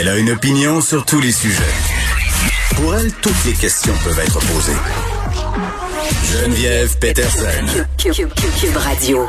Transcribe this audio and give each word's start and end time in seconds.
Elle 0.00 0.08
a 0.08 0.16
une 0.16 0.30
opinion 0.30 0.80
sur 0.80 1.04
tous 1.04 1.20
les 1.20 1.30
sujets. 1.30 1.62
Pour 2.74 2.96
elle, 2.96 3.12
toutes 3.20 3.44
les 3.44 3.52
questions 3.52 3.92
peuvent 4.02 4.18
être 4.18 4.38
posées. 4.38 4.72
Geneviève 6.32 6.96
Peterson. 6.96 7.84
Cube, 7.98 8.76
Radio. 8.76 9.28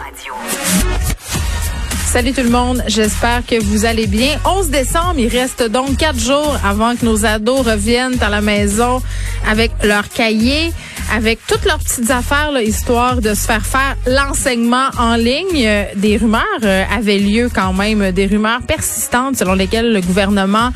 Salut 2.05 2.31
tout 2.31 2.43
le 2.43 2.49
monde, 2.49 2.81
j'espère 2.87 3.45
que 3.45 3.61
vous 3.61 3.83
allez 3.83 4.07
bien. 4.07 4.39
11 4.45 4.69
décembre, 4.69 5.15
il 5.17 5.27
reste 5.27 5.61
donc 5.61 5.97
quatre 5.97 6.19
jours 6.19 6.57
avant 6.63 6.95
que 6.95 7.03
nos 7.03 7.25
ados 7.25 7.67
reviennent 7.67 8.23
à 8.23 8.29
la 8.29 8.39
maison 8.39 9.01
avec 9.45 9.71
leurs 9.83 10.07
cahiers, 10.07 10.71
avec 11.11 11.39
toutes 11.45 11.65
leurs 11.65 11.79
petites 11.79 12.09
affaires, 12.09 12.51
là, 12.51 12.61
histoire 12.61 13.21
de 13.21 13.33
se 13.33 13.45
faire 13.45 13.65
faire 13.65 13.97
l'enseignement 14.07 14.89
en 14.97 15.15
ligne. 15.15 15.65
Euh, 15.65 15.83
des 15.95 16.17
rumeurs 16.17 16.41
euh, 16.63 16.83
avaient 16.91 17.19
lieu 17.19 17.49
quand 17.53 17.73
même, 17.73 18.11
des 18.11 18.27
rumeurs 18.27 18.61
persistantes 18.61 19.35
selon 19.35 19.53
lesquelles 19.53 19.91
le 19.91 20.01
gouvernement 20.01 20.71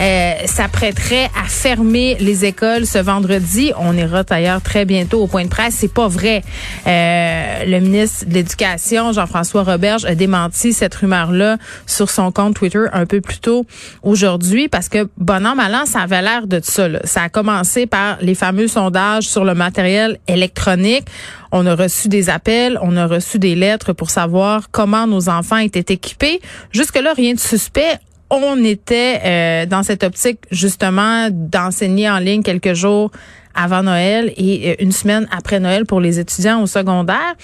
euh, 0.00 0.32
s'apprêterait 0.46 1.30
à 1.36 1.48
fermer 1.48 2.16
les 2.20 2.44
écoles 2.44 2.86
ce 2.86 2.98
vendredi. 2.98 3.72
On 3.78 3.96
ira 3.96 4.22
d'ailleurs 4.22 4.62
très 4.62 4.84
bientôt 4.84 5.22
au 5.22 5.26
point 5.26 5.44
de 5.44 5.48
presse. 5.48 5.74
C'est 5.78 5.92
pas 5.92 6.08
vrai. 6.08 6.42
Euh, 6.86 7.64
le 7.64 7.80
ministre 7.80 8.26
de 8.26 8.34
l'Éducation, 8.34 9.12
Jean-François 9.12 9.62
Roberge, 9.62 10.04
a 10.04 10.14
démenti 10.14 10.72
cette 10.72 10.94
rumeur-là 10.94 11.58
sur 11.86 12.10
son 12.10 12.30
compte 12.32 12.54
Twitter 12.54 12.84
un 12.92 13.06
peu 13.06 13.20
plus 13.20 13.38
tôt 13.38 13.66
aujourd'hui 14.02 14.68
parce 14.68 14.88
que, 14.88 15.08
bon 15.16 15.46
an, 15.46 15.54
mal 15.54 15.74
an, 15.74 15.86
ça 15.86 16.00
avait 16.00 16.22
l'air 16.22 16.46
de 16.46 16.60
ça. 16.62 16.88
Là. 16.88 17.00
Ça 17.04 17.22
a 17.22 17.28
commencé 17.28 17.86
par 17.86 18.18
les 18.20 18.34
fameux 18.34 18.68
sondages 18.68 19.24
sur 19.24 19.44
le 19.44 19.54
matériel 19.54 20.18
électronique. 20.28 21.04
On 21.50 21.66
a 21.66 21.74
reçu 21.74 22.08
des 22.08 22.28
appels, 22.28 22.78
on 22.82 22.96
a 22.96 23.06
reçu 23.06 23.38
des 23.38 23.54
lettres 23.54 23.92
pour 23.92 24.10
savoir 24.10 24.70
comment 24.70 25.06
nos 25.06 25.28
enfants 25.28 25.56
étaient 25.56 25.94
équipés. 25.94 26.40
Jusque-là, 26.72 27.14
rien 27.16 27.34
de 27.34 27.40
suspect 27.40 27.98
on 28.30 28.62
était 28.64 29.20
euh, 29.24 29.66
dans 29.66 29.82
cette 29.82 30.04
optique 30.04 30.40
justement 30.50 31.28
d'enseigner 31.30 32.10
en 32.10 32.18
ligne 32.18 32.42
quelques 32.42 32.74
jours 32.74 33.10
avant 33.58 33.82
Noël 33.82 34.32
et 34.36 34.70
euh, 34.70 34.74
une 34.78 34.92
semaine 34.92 35.26
après 35.36 35.58
Noël 35.58 35.84
pour 35.84 36.00
les 36.00 36.20
étudiants 36.20 36.62
au 36.62 36.66
secondaire. 36.66 37.34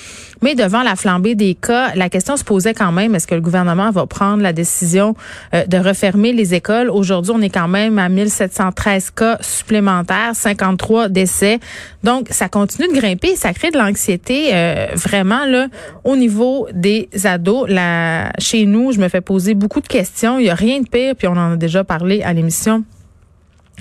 Mais 0.43 0.55
devant 0.55 0.83
la 0.83 0.95
flambée 0.95 1.35
des 1.35 1.55
cas, 1.55 1.95
la 1.95 2.09
question 2.09 2.37
se 2.37 2.45
posait 2.45 2.73
quand 2.73 2.93
même, 2.93 3.15
est-ce 3.15 3.27
que 3.27 3.35
le 3.35 3.41
gouvernement 3.41 3.91
va 3.91 4.07
prendre 4.07 4.43
la 4.43 4.53
décision 4.53 5.15
euh, 5.55 5.67
de 5.67 5.77
refermer 5.77 6.33
les 6.33 6.55
écoles? 6.55 6.89
Aujourd'hui, 6.89 7.33
on 7.35 7.43
est 7.43 7.51
quand 7.51 7.69
même 7.69 7.99
à 7.99 8.09
1713 8.09 9.11
cas 9.11 9.39
supplémentaires, 9.41 10.33
53 10.35 11.09
décès. 11.09 11.59
Donc, 12.05 12.29
ça 12.31 12.49
continue 12.49 12.89
de 12.89 12.95
grimper, 12.95 13.35
ça 13.35 13.53
crée 13.53 13.71
de 13.71 13.79
l'anxiété 13.79 14.51
euh, 14.53 14.87
vraiment 14.95 15.45
là 15.47 15.67
au 16.05 16.17
niveau 16.17 16.69
des 16.73 17.09
ados. 17.25 17.69
Là, 17.69 18.31
chez 18.39 18.67
nous, 18.67 18.93
je 18.93 19.01
me 19.01 19.09
fais 19.09 19.21
poser 19.21 19.55
beaucoup 19.55 19.81
de 19.81 19.89
questions. 19.89 20.39
Il 20.39 20.47
y 20.47 20.51
a 20.51 20.55
rien 20.55 20.81
de 20.81 20.89
pire, 20.89 21.17
puis 21.17 21.27
on 21.27 21.33
en 21.33 21.53
a 21.53 21.57
déjà 21.57 21.83
parlé 21.83 22.23
à 22.23 22.33
l'émission 22.33 22.85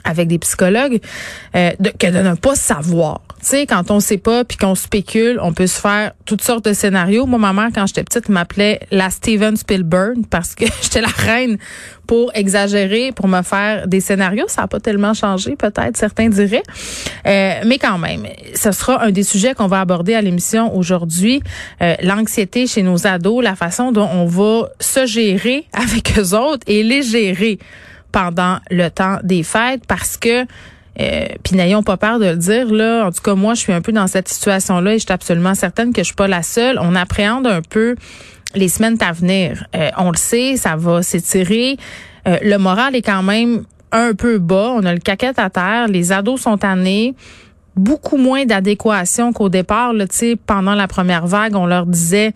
avec 0.04 0.28
des 0.28 0.40
psychologues 0.40 1.00
euh, 1.56 1.72
de, 1.80 1.90
que 1.90 2.08
de 2.08 2.20
ne 2.20 2.36
pas 2.36 2.56
savoir. 2.56 3.22
Tu 3.40 3.50
sais, 3.50 3.66
quand 3.66 3.92
on 3.92 4.00
sait 4.00 4.18
pas 4.18 4.46
puis 4.46 4.58
qu'on 4.58 4.76
spécule, 4.76 5.38
on 5.42 5.54
peut 5.54 5.68
se 5.68 5.80
faire 5.80 6.14
toutes 6.26 6.42
sortes 6.42 6.66
de 6.66 6.74
scénarios. 6.74 7.26
Moi, 7.26 7.40
ma 7.40 7.52
mère, 7.52 7.70
quand 7.76 7.86
j'étais 7.86 8.04
petite, 8.04 8.30
m'appelait 8.30 8.80
la 8.92 9.10
Steven 9.10 9.58
Spielberg 9.58 10.26
parce 10.30 10.56
que 10.56 10.66
j'étais 10.82 11.02
la 11.02 11.10
reine 11.10 11.58
pour 12.08 12.32
exagérer, 12.36 13.12
pour 13.12 13.28
me 13.28 13.42
faire 13.42 13.88
des 13.88 14.00
scénarios. 14.00 14.46
Ça 14.48 14.62
n'a 14.62 14.68
pas 14.68 14.80
tellement 14.80 15.14
changé, 15.14 15.56
peut-être, 15.56 15.98
certains 15.98 16.30
diraient. 16.30 16.64
Euh, 17.26 17.62
mais 17.66 17.78
quand 17.80 17.98
même, 17.98 18.28
ce 18.56 18.72
sera 18.72 19.04
un 19.04 19.12
des 19.12 19.24
sujets 19.24 19.54
qu'on 19.54 19.68
va 19.68 19.82
aborder 19.82 20.14
à 20.14 20.22
l'émission 20.22 20.76
aujourd'hui. 20.76 21.42
Euh, 21.82 21.96
L'anxiété 22.02 22.68
chez 22.68 22.84
nos 22.84 23.08
ados, 23.08 23.44
la 23.44 23.56
façon 23.56 23.92
dont 23.92 24.08
on 24.12 24.26
va 24.26 24.70
se 24.80 25.06
gérer 25.06 25.66
avec 25.74 26.18
eux 26.18 26.36
autres 26.36 26.64
et 26.68 26.84
les 26.84 27.04
gérer 27.04 27.60
pendant 28.14 28.60
le 28.72 28.88
temps 28.88 29.18
des 29.24 29.44
fêtes 29.44 29.86
parce 29.86 30.16
que 30.16 30.46
euh, 31.00 31.26
puis 31.44 31.56
n'ayons 31.56 31.82
pas 31.82 31.98
peur 31.98 32.20
de 32.20 32.26
le 32.26 32.36
dire 32.36 32.72
là. 32.72 33.06
En 33.06 33.12
tout 33.12 33.22
cas, 33.22 33.34
moi, 33.34 33.56
je 33.56 33.62
suis 33.62 33.74
un 33.74 33.82
peu 33.82 33.92
dans 33.92 34.08
cette 34.08 34.30
situation-là 34.30 34.94
et 34.94 35.00
je 35.00 35.06
suis 35.06 35.12
absolument 35.12 35.56
certaine 35.56 35.92
que 35.92 36.02
je 36.02 36.06
suis 36.06 36.16
pas 36.16 36.28
la 36.28 36.44
seule. 36.44 36.78
On 36.80 36.96
appréhende 36.96 37.48
un 37.48 37.62
peu 37.62 37.96
les 38.54 38.68
semaines 38.70 38.98
à 39.02 39.12
venir. 39.12 39.66
Euh, 39.76 39.90
on 39.98 40.12
le 40.12 40.18
sait, 40.18 40.56
ça 40.56 40.76
va 40.76 41.02
s'étirer. 41.02 41.78
Euh, 42.28 42.38
le 42.44 42.58
moral 42.58 42.96
est 42.96 43.02
quand 43.02 43.24
même 43.24 43.64
un 43.92 44.14
peu 44.14 44.38
bas. 44.38 44.72
On 44.76 44.86
a 44.86 44.94
le 44.94 45.00
caquette 45.00 45.40
à 45.40 45.50
terre. 45.50 45.88
Les 45.88 46.12
ados 46.12 46.42
sont 46.42 46.58
tannés 46.58 47.16
beaucoup 47.76 48.18
moins 48.18 48.46
d'adéquation 48.46 49.34
qu'au 49.34 49.50
départ. 49.50 49.94
Là, 49.94 50.06
pendant 50.46 50.76
la 50.76 50.88
première 50.88 51.28
vague, 51.28 51.56
on 51.56 51.66
leur 51.66 51.86
disait 51.86 52.34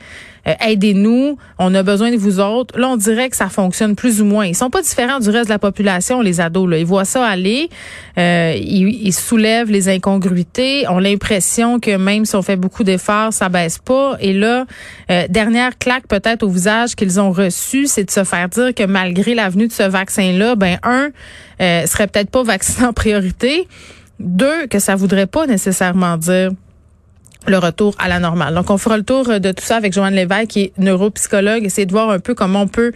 euh, 0.47 0.53
aidez-nous, 0.65 1.37
on 1.59 1.75
a 1.75 1.83
besoin 1.83 2.11
de 2.11 2.15
vous 2.15 2.39
autres. 2.39 2.79
Là, 2.79 2.87
on 2.87 2.95
dirait 2.95 3.29
que 3.29 3.35
ça 3.35 3.49
fonctionne 3.49 3.95
plus 3.95 4.21
ou 4.21 4.25
moins. 4.25 4.45
Ils 4.45 4.55
sont 4.55 4.69
pas 4.69 4.81
différents 4.81 5.19
du 5.19 5.29
reste 5.29 5.45
de 5.45 5.53
la 5.53 5.59
population, 5.59 6.21
les 6.21 6.39
ados. 6.39 6.69
Là. 6.69 6.77
Ils 6.77 6.85
voient 6.85 7.05
ça 7.05 7.25
aller, 7.25 7.69
euh, 8.17 8.53
ils, 8.57 9.11
soulèvent 9.11 9.69
les 9.69 9.89
incongruités, 9.89 10.87
ont 10.87 10.99
l'impression 10.99 11.79
que 11.79 11.97
même 11.97 12.23
si 12.23 12.35
on 12.35 12.41
fait 12.41 12.55
beaucoup 12.55 12.85
d'efforts, 12.85 13.33
ça 13.33 13.49
baisse 13.49 13.77
pas. 13.77 14.15
Et 14.21 14.31
là, 14.31 14.65
euh, 15.11 15.25
dernière 15.29 15.77
claque 15.77 16.07
peut-être 16.07 16.43
au 16.43 16.49
visage 16.49 16.95
qu'ils 16.95 17.19
ont 17.19 17.31
reçu, 17.31 17.87
c'est 17.87 18.05
de 18.05 18.11
se 18.11 18.23
faire 18.23 18.47
dire 18.47 18.73
que 18.73 18.85
malgré 18.85 19.35
la 19.35 19.49
venue 19.49 19.67
de 19.67 19.73
ce 19.73 19.83
vaccin-là, 19.83 20.55
ben 20.55 20.79
un 20.83 21.09
euh, 21.59 21.85
serait 21.87 22.07
peut-être 22.07 22.29
pas 22.29 22.43
vacciné 22.43 22.87
en 22.87 22.93
priorité. 22.93 23.67
Deux, 24.19 24.67
que 24.67 24.79
ça 24.79 24.95
voudrait 24.95 25.27
pas 25.27 25.45
nécessairement 25.45 26.17
dire 26.17 26.51
le 27.47 27.57
retour 27.57 27.95
à 27.97 28.07
la 28.07 28.19
normale. 28.19 28.53
Donc, 28.53 28.69
on 28.69 28.77
fera 28.77 28.97
le 28.97 29.03
tour 29.03 29.39
de 29.39 29.51
tout 29.51 29.63
ça 29.63 29.77
avec 29.77 29.93
Joanne 29.93 30.15
Lévesque, 30.15 30.47
qui 30.47 30.61
est 30.63 30.73
neuropsychologue, 30.77 31.63
essayer 31.63 31.85
de 31.85 31.91
voir 31.91 32.09
un 32.09 32.19
peu 32.19 32.35
comment 32.35 32.61
on 32.63 32.67
peut 32.67 32.91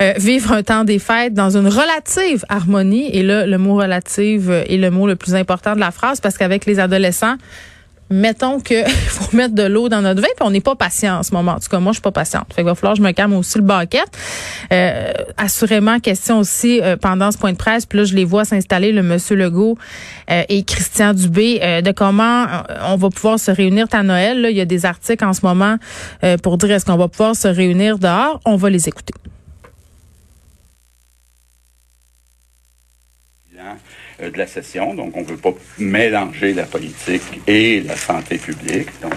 euh, 0.00 0.12
vivre 0.16 0.52
un 0.52 0.62
temps 0.62 0.84
des 0.84 0.98
fêtes 0.98 1.34
dans 1.34 1.56
une 1.56 1.66
relative 1.66 2.44
harmonie. 2.48 3.08
Et 3.12 3.22
là, 3.22 3.46
le 3.46 3.58
mot 3.58 3.76
relative 3.76 4.50
est 4.50 4.76
le 4.76 4.90
mot 4.90 5.06
le 5.06 5.16
plus 5.16 5.34
important 5.34 5.74
de 5.74 5.80
la 5.80 5.90
phrase 5.90 6.20
parce 6.20 6.38
qu'avec 6.38 6.66
les 6.66 6.78
adolescents, 6.78 7.36
mettons 8.10 8.60
qu'il 8.60 8.86
faut 9.08 9.36
mettre 9.36 9.54
de 9.54 9.64
l'eau 9.64 9.88
dans 9.88 10.02
notre 10.02 10.20
vin, 10.20 10.28
puis 10.36 10.46
on 10.46 10.50
n'est 10.50 10.60
pas 10.60 10.74
patient 10.76 11.18
en 11.18 11.22
ce 11.22 11.32
moment. 11.32 11.52
En 11.52 11.60
tout 11.60 11.68
cas, 11.68 11.78
moi, 11.78 11.92
je 11.92 11.96
suis 11.96 12.02
pas 12.02 12.12
patiente. 12.12 12.46
Fait 12.50 12.56
qu'il 12.56 12.64
va 12.64 12.74
falloir 12.74 12.94
que 12.94 12.98
je 12.98 13.02
me 13.02 13.12
calme 13.12 13.34
aussi 13.34 13.58
le 13.58 13.64
baquette. 13.64 14.16
Euh, 14.72 15.12
assurément, 15.36 15.98
question 16.00 16.38
aussi 16.38 16.80
euh, 16.80 16.96
pendant 16.96 17.30
ce 17.32 17.38
point 17.38 17.52
de 17.52 17.56
presse, 17.56 17.86
puis 17.86 17.98
là, 17.98 18.04
je 18.04 18.14
les 18.14 18.24
vois 18.24 18.44
s'installer, 18.44 18.92
le 18.92 19.02
monsieur 19.02 19.36
Legault 19.36 19.78
euh, 20.30 20.42
et 20.48 20.62
Christian 20.62 21.14
Dubé, 21.14 21.82
de 21.82 21.92
comment 21.92 22.46
on 22.84 22.96
va 22.96 23.10
pouvoir 23.10 23.38
se 23.38 23.50
réunir 23.50 23.86
à 23.92 24.02
Noël. 24.02 24.40
Là, 24.40 24.50
il 24.50 24.56
y 24.56 24.60
a 24.60 24.64
des 24.64 24.86
articles 24.86 25.24
en 25.24 25.32
ce 25.32 25.44
moment 25.44 25.76
pour 26.42 26.58
dire 26.58 26.72
est-ce 26.72 26.84
qu'on 26.84 26.96
va 26.96 27.08
pouvoir 27.08 27.36
se 27.36 27.48
réunir 27.48 27.98
dehors. 27.98 28.40
On 28.44 28.56
va 28.56 28.70
les 28.70 28.88
écouter. 28.88 29.14
Euh, 33.66 33.74
de 34.20 34.38
la 34.38 34.46
session. 34.46 34.94
Donc, 34.94 35.16
on 35.16 35.20
ne 35.20 35.26
veut 35.26 35.36
pas 35.36 35.54
mélanger 35.78 36.54
la 36.54 36.64
politique 36.64 37.22
et 37.46 37.80
la 37.80 37.96
santé 37.96 38.38
publique. 38.38 38.88
Donc, 39.02 39.14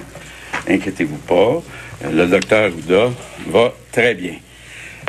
inquiétez-vous 0.68 1.18
pas. 1.18 1.62
Euh, 2.04 2.12
le 2.12 2.28
docteur 2.28 2.72
Ouda 2.76 3.12
va 3.48 3.74
très 3.92 4.14
bien. 4.14 4.36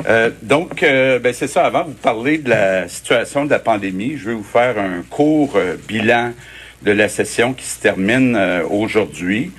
Euh, 0.07 0.31
donc, 0.41 0.81
ben, 0.81 1.33
c'est 1.33 1.47
ça. 1.47 1.65
Avant 1.65 1.83
de 1.83 1.89
vous 1.89 1.93
parler 1.93 2.37
de 2.37 2.49
la 2.49 2.87
situation 2.87 3.45
de 3.45 3.51
la 3.51 3.59
pandémie, 3.59 4.17
je 4.17 4.29
vais 4.29 4.35
vous 4.35 4.43
faire 4.43 4.79
un 4.79 5.03
court 5.09 5.59
bilan 5.87 6.33
de 6.81 6.91
la 6.91 7.07
session 7.09 7.53
qui 7.53 7.65
se 7.65 7.79
termine 7.79 8.35
aujourd'hui. 8.69 9.51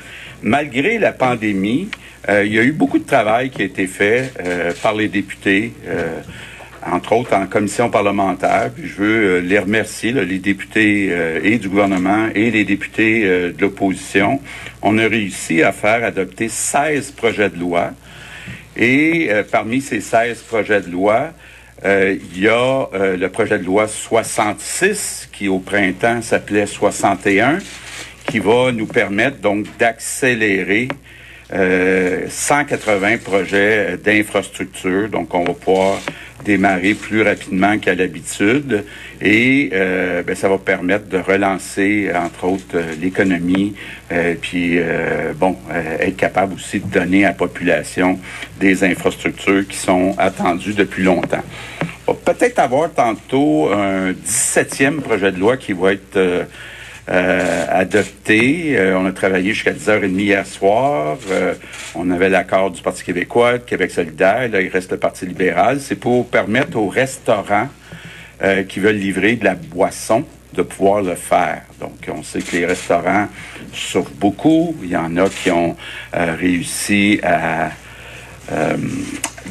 Malgré 0.42 0.98
la 0.98 1.12
pandémie, 1.12 1.88
il 2.28 2.52
y 2.52 2.58
a 2.58 2.62
eu 2.62 2.72
beaucoup 2.72 2.98
de 2.98 3.06
travail 3.06 3.50
qui 3.50 3.62
a 3.62 3.64
été 3.64 3.86
fait 3.86 4.32
par 4.82 4.94
les 4.94 5.06
députés 5.06 5.72
entre 6.90 7.12
autres 7.12 7.34
en 7.34 7.46
commission 7.46 7.90
parlementaire. 7.90 8.70
Je 8.82 8.94
veux 8.94 9.24
euh, 9.24 9.40
les 9.40 9.58
remercier, 9.58 10.12
les 10.12 10.38
députés 10.38 11.08
euh, 11.10 11.40
et 11.42 11.58
du 11.58 11.68
gouvernement 11.68 12.28
et 12.34 12.50
les 12.50 12.64
députés 12.64 13.24
euh, 13.24 13.52
de 13.52 13.60
l'opposition. 13.60 14.40
On 14.82 14.98
a 14.98 15.06
réussi 15.06 15.62
à 15.62 15.72
faire 15.72 16.04
adopter 16.04 16.48
16 16.48 17.12
projets 17.12 17.50
de 17.50 17.58
loi. 17.58 17.90
Et 18.76 19.28
parmi 19.50 19.82
ces 19.82 20.00
16 20.00 20.44
projets 20.48 20.80
de 20.80 20.90
loi, 20.90 21.32
il 21.84 22.38
y 22.38 22.48
a 22.48 22.86
le 22.94 23.28
projet 23.28 23.58
de 23.58 23.64
loi 23.64 23.86
66 23.86 25.28
qui 25.30 25.46
au 25.46 25.58
printemps 25.58 26.22
s'appelait 26.22 26.64
61 26.64 27.58
qui 28.26 28.38
va 28.38 28.72
nous 28.72 28.86
permettre 28.86 29.42
donc 29.42 29.66
d'accélérer 29.78 30.88
180 31.52 33.18
projets 33.18 33.98
d'infrastructure. 33.98 35.08
Donc, 35.08 35.34
on 35.34 35.44
va 35.44 35.52
pouvoir 35.52 35.98
démarrer 36.44 36.94
plus 36.94 37.22
rapidement 37.22 37.78
qu'à 37.78 37.94
l'habitude 37.94 38.84
et 39.20 39.70
euh, 39.72 40.22
ben, 40.22 40.34
ça 40.34 40.48
va 40.48 40.58
permettre 40.58 41.08
de 41.08 41.18
relancer 41.18 42.10
entre 42.14 42.44
autres 42.44 42.64
euh, 42.74 42.94
l'économie 43.00 43.74
euh, 44.10 44.34
puis 44.40 44.78
bon 45.36 45.56
être 46.00 46.16
capable 46.16 46.54
aussi 46.54 46.80
de 46.80 46.86
donner 46.86 47.24
à 47.24 47.28
la 47.28 47.34
population 47.34 48.18
des 48.60 48.84
infrastructures 48.84 49.66
qui 49.66 49.76
sont 49.76 50.14
attendues 50.18 50.74
depuis 50.74 51.02
longtemps. 51.02 51.42
On 52.06 52.12
va 52.12 52.18
peut-être 52.32 52.58
avoir 52.58 52.92
tantôt 52.92 53.70
un 53.72 54.12
17e 54.12 55.00
projet 55.00 55.32
de 55.32 55.38
loi 55.38 55.56
qui 55.56 55.72
va 55.72 55.92
être 55.92 56.46
euh, 57.08 57.66
adopté. 57.68 58.78
Euh, 58.78 58.96
on 58.96 59.06
a 59.06 59.12
travaillé 59.12 59.54
jusqu'à 59.54 59.72
10h30 59.72 60.18
hier 60.20 60.46
soir. 60.46 61.18
Euh, 61.30 61.54
on 61.96 62.10
avait 62.12 62.28
l'accord 62.28 62.70
du 62.70 62.80
Parti 62.80 63.02
québécois, 63.02 63.58
Québec 63.58 63.90
solidaire. 63.90 64.48
Là, 64.48 64.60
il 64.60 64.68
reste 64.68 64.92
le 64.92 64.98
Parti 64.98 65.26
libéral. 65.26 65.80
C'est 65.80 65.96
pour 65.96 66.28
permettre 66.28 66.76
aux 66.78 66.88
restaurants 66.88 67.68
qui 68.68 68.80
veulent 68.80 68.96
livrer 68.96 69.36
de 69.36 69.44
la 69.44 69.54
boisson 69.54 70.24
de 70.52 70.62
pouvoir 70.62 71.00
le 71.00 71.14
faire. 71.14 71.62
Donc, 71.78 71.92
on 72.12 72.24
sait 72.24 72.40
que 72.40 72.56
les 72.56 72.66
restaurants 72.66 73.28
souffrent 73.72 74.10
beaucoup. 74.16 74.74
Il 74.82 74.90
y 74.90 74.96
en 74.96 75.16
a 75.16 75.28
qui 75.28 75.52
ont 75.52 75.76
réussi 76.12 77.20
à 77.22 77.70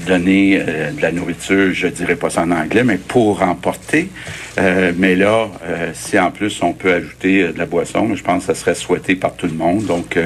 donner 0.05 0.59
euh, 0.59 0.91
de 0.91 1.01
la 1.01 1.11
nourriture, 1.11 1.73
je 1.73 1.87
dirais 1.87 2.15
pas 2.15 2.29
ça 2.29 2.41
en 2.41 2.51
anglais, 2.51 2.83
mais 2.83 2.97
pour 2.97 3.41
emporter. 3.41 4.09
Euh, 4.57 4.91
mais 4.95 5.15
là, 5.15 5.49
euh, 5.63 5.91
si 5.93 6.19
en 6.19 6.31
plus 6.31 6.61
on 6.61 6.73
peut 6.73 6.93
ajouter 6.93 7.47
de 7.47 7.57
la 7.57 7.65
boisson, 7.65 8.15
je 8.15 8.23
pense 8.23 8.45
que 8.45 8.53
ça 8.53 8.59
serait 8.59 8.75
souhaité 8.75 9.15
par 9.15 9.35
tout 9.35 9.47
le 9.47 9.53
monde. 9.53 9.85
Donc, 9.85 10.17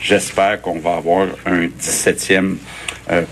j'espère 0.00 0.60
qu'on 0.60 0.78
va 0.78 0.96
avoir 0.96 1.26
un 1.46 1.66
17e 1.66 2.56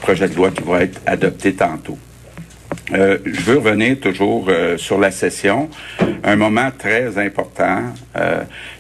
projet 0.01 0.29
de 0.29 0.35
loi 0.35 0.51
qui 0.51 0.63
va 0.63 0.83
être 0.83 1.01
adopté 1.07 1.55
tantôt. 1.55 1.99
je 2.93 3.41
veux 3.43 3.59
revenir 3.59 3.99
toujours 4.01 4.51
sur 4.77 4.99
la 4.99 5.11
session. 5.11 5.71
Un 6.25 6.37
moment 6.37 6.71
très 6.77 7.17
important, 7.19 7.83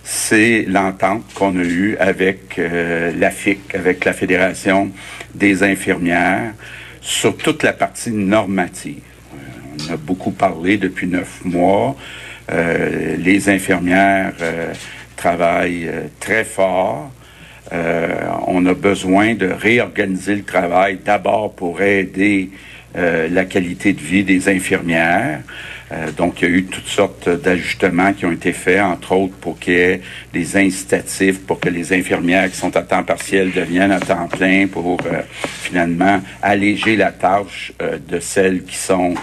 c'est 0.02 0.66
l'entente 0.68 1.24
qu'on 1.34 1.58
a 1.58 1.62
eue 1.62 1.96
avec 1.98 2.58
la 2.58 3.30
FIC, 3.30 3.74
avec 3.74 4.04
la 4.04 4.12
Fédération 4.12 4.90
des 5.34 5.62
infirmières 5.62 6.52
sur 7.02 7.36
toute 7.36 7.64
la 7.64 7.72
partie 7.72 8.12
normative. 8.12 9.02
Euh, 9.34 9.36
on 9.88 9.92
a 9.92 9.96
beaucoup 9.96 10.30
parlé 10.30 10.78
depuis 10.78 11.08
neuf 11.08 11.44
mois. 11.44 11.96
Euh, 12.50 13.16
les 13.16 13.48
infirmières 13.48 14.32
euh, 14.40 14.72
travaillent 15.16 15.90
très 16.20 16.44
fort. 16.44 17.12
on 18.48 18.66
a 18.66 18.74
besoin 18.74 19.34
de 19.34 19.46
réorganiser 19.46 20.34
le 20.34 20.42
travail 20.42 20.98
d'abord 21.04 21.54
pour 21.54 21.80
aider 21.80 22.50
la 22.94 23.44
qualité 23.44 23.92
de 23.92 24.00
vie 24.00 24.24
des 24.24 24.48
infirmières. 24.48 25.40
Euh, 25.92 26.10
donc, 26.12 26.40
il 26.40 26.48
y 26.48 26.52
a 26.52 26.54
eu 26.54 26.64
toutes 26.64 26.86
sortes 26.86 27.28
d'ajustements 27.28 28.12
qui 28.12 28.24
ont 28.24 28.32
été 28.32 28.52
faits, 28.52 28.80
entre 28.80 29.12
autres 29.12 29.34
pour 29.34 29.58
qu'il 29.58 29.74
y 29.74 29.76
ait 29.76 30.00
des 30.32 30.56
incitatifs 30.56 31.40
pour 31.40 31.60
que 31.60 31.68
les 31.68 31.92
infirmières 31.92 32.50
qui 32.50 32.56
sont 32.56 32.74
à 32.76 32.82
temps 32.82 33.02
partiel 33.02 33.52
deviennent 33.52 33.92
à 33.92 34.00
temps 34.00 34.28
plein 34.28 34.66
pour 34.66 34.98
euh, 35.06 35.22
finalement 35.62 36.20
alléger 36.40 36.96
la 36.96 37.12
tâche 37.12 37.72
euh, 37.82 37.98
de 38.08 38.20
celles 38.20 38.64
qui 38.64 38.76
sont 38.76 39.14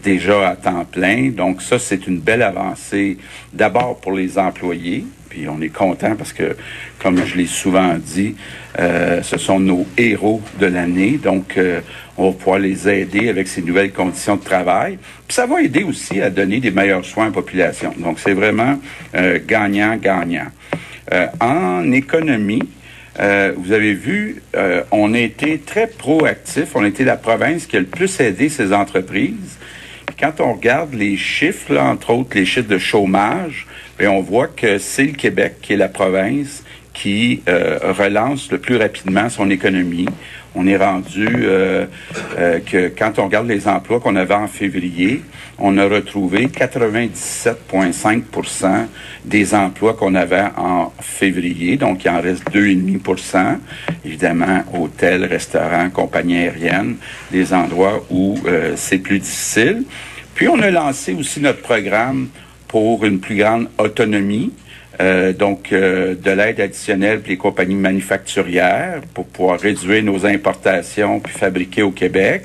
déjà 0.00 0.50
à 0.50 0.54
temps 0.54 0.84
plein. 0.84 1.30
Donc, 1.30 1.60
ça, 1.60 1.80
c'est 1.80 2.06
une 2.06 2.20
belle 2.20 2.42
avancée 2.42 3.18
d'abord 3.52 3.98
pour 3.98 4.12
les 4.12 4.38
employés, 4.38 5.04
on 5.48 5.60
est 5.60 5.68
content 5.68 6.16
parce 6.16 6.32
que, 6.32 6.56
comme 7.00 7.24
je 7.24 7.36
l'ai 7.36 7.46
souvent 7.46 7.94
dit, 7.94 8.34
euh, 8.78 9.22
ce 9.22 9.38
sont 9.38 9.60
nos 9.60 9.86
héros 9.96 10.42
de 10.58 10.66
l'année. 10.66 11.18
Donc, 11.22 11.56
euh, 11.56 11.80
on 12.16 12.30
va 12.30 12.36
pouvoir 12.36 12.58
les 12.58 12.88
aider 12.88 13.28
avec 13.28 13.48
ces 13.48 13.62
nouvelles 13.62 13.92
conditions 13.92 14.36
de 14.36 14.44
travail. 14.44 14.98
Puis 15.26 15.34
ça 15.34 15.46
va 15.46 15.60
aider 15.62 15.82
aussi 15.82 16.20
à 16.20 16.30
donner 16.30 16.60
des 16.60 16.70
meilleurs 16.70 17.04
soins 17.04 17.24
à 17.24 17.28
la 17.28 17.32
population. 17.32 17.92
Donc, 17.98 18.18
c'est 18.18 18.32
vraiment 18.32 18.78
gagnant-gagnant. 19.46 20.48
Euh, 21.12 21.26
en 21.40 21.92
économie, 21.92 22.62
vous 23.18 23.72
avez 23.72 23.94
vu, 23.94 24.42
on 24.90 25.14
a 25.14 25.18
été 25.18 25.58
très 25.58 25.86
proactif. 25.86 26.74
On 26.74 26.84
a 26.84 26.88
été 26.88 27.02
la 27.04 27.16
province 27.16 27.66
qui 27.66 27.76
a 27.76 27.80
le 27.80 27.86
plus 27.86 28.20
aidé 28.20 28.50
ces 28.50 28.74
entreprises. 28.74 29.58
Quand 30.18 30.40
on 30.40 30.54
regarde 30.54 30.94
les 30.94 31.16
chiffres, 31.16 31.76
entre 31.76 32.10
autres 32.10 32.36
les 32.36 32.46
chiffres 32.46 32.68
de 32.68 32.78
chômage, 32.78 33.66
et 34.00 34.06
on 34.06 34.20
voit 34.20 34.48
que 34.48 34.78
c'est 34.78 35.04
le 35.04 35.12
Québec 35.12 35.56
qui 35.62 35.74
est 35.74 35.76
la 35.76 35.88
province 35.88 36.64
qui 36.92 37.42
euh, 37.48 37.92
relance 37.92 38.50
le 38.50 38.58
plus 38.58 38.76
rapidement 38.76 39.28
son 39.28 39.50
économie. 39.50 40.06
On 40.56 40.66
est 40.66 40.78
rendu 40.78 41.28
euh, 41.28 41.84
euh, 42.38 42.60
que 42.60 42.88
quand 42.88 43.18
on 43.18 43.26
regarde 43.26 43.46
les 43.46 43.68
emplois 43.68 44.00
qu'on 44.00 44.16
avait 44.16 44.32
en 44.34 44.48
février, 44.48 45.22
on 45.58 45.76
a 45.76 45.86
retrouvé 45.86 46.46
97,5% 46.46 48.86
des 49.24 49.54
emplois 49.54 49.92
qu'on 49.94 50.14
avait 50.14 50.44
en 50.56 50.94
février, 51.00 51.76
donc 51.76 52.04
il 52.04 52.10
en 52.10 52.22
reste 52.22 52.50
2,5% 52.50 53.58
Évidemment, 54.04 54.64
hôtels, 54.72 55.24
restaurants, 55.26 55.90
compagnies 55.90 56.38
aériennes, 56.38 56.96
des 57.30 57.52
endroits 57.52 58.02
où 58.10 58.38
c'est 58.76 58.98
plus 58.98 59.18
difficile. 59.18 59.82
Puis 60.34 60.48
on 60.48 60.58
a 60.60 60.70
lancé 60.70 61.12
aussi 61.14 61.40
notre 61.40 61.62
programme 61.62 62.28
pour 62.68 63.04
une 63.04 63.18
plus 63.20 63.36
grande 63.36 63.68
autonomie. 63.78 64.52
Euh, 65.00 65.32
donc, 65.32 65.72
euh, 65.72 66.14
de 66.14 66.30
l'aide 66.30 66.60
additionnelle 66.60 67.20
pour 67.20 67.28
les 67.28 67.36
compagnies 67.36 67.74
manufacturières 67.74 69.02
pour 69.12 69.26
pouvoir 69.26 69.60
réduire 69.60 70.02
nos 70.02 70.24
importations 70.24 71.20
puis 71.20 71.34
fabriquer 71.34 71.82
au 71.82 71.90
Québec. 71.90 72.44